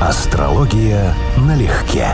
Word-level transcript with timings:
Астрология 0.00 1.12
налегке. 1.38 2.06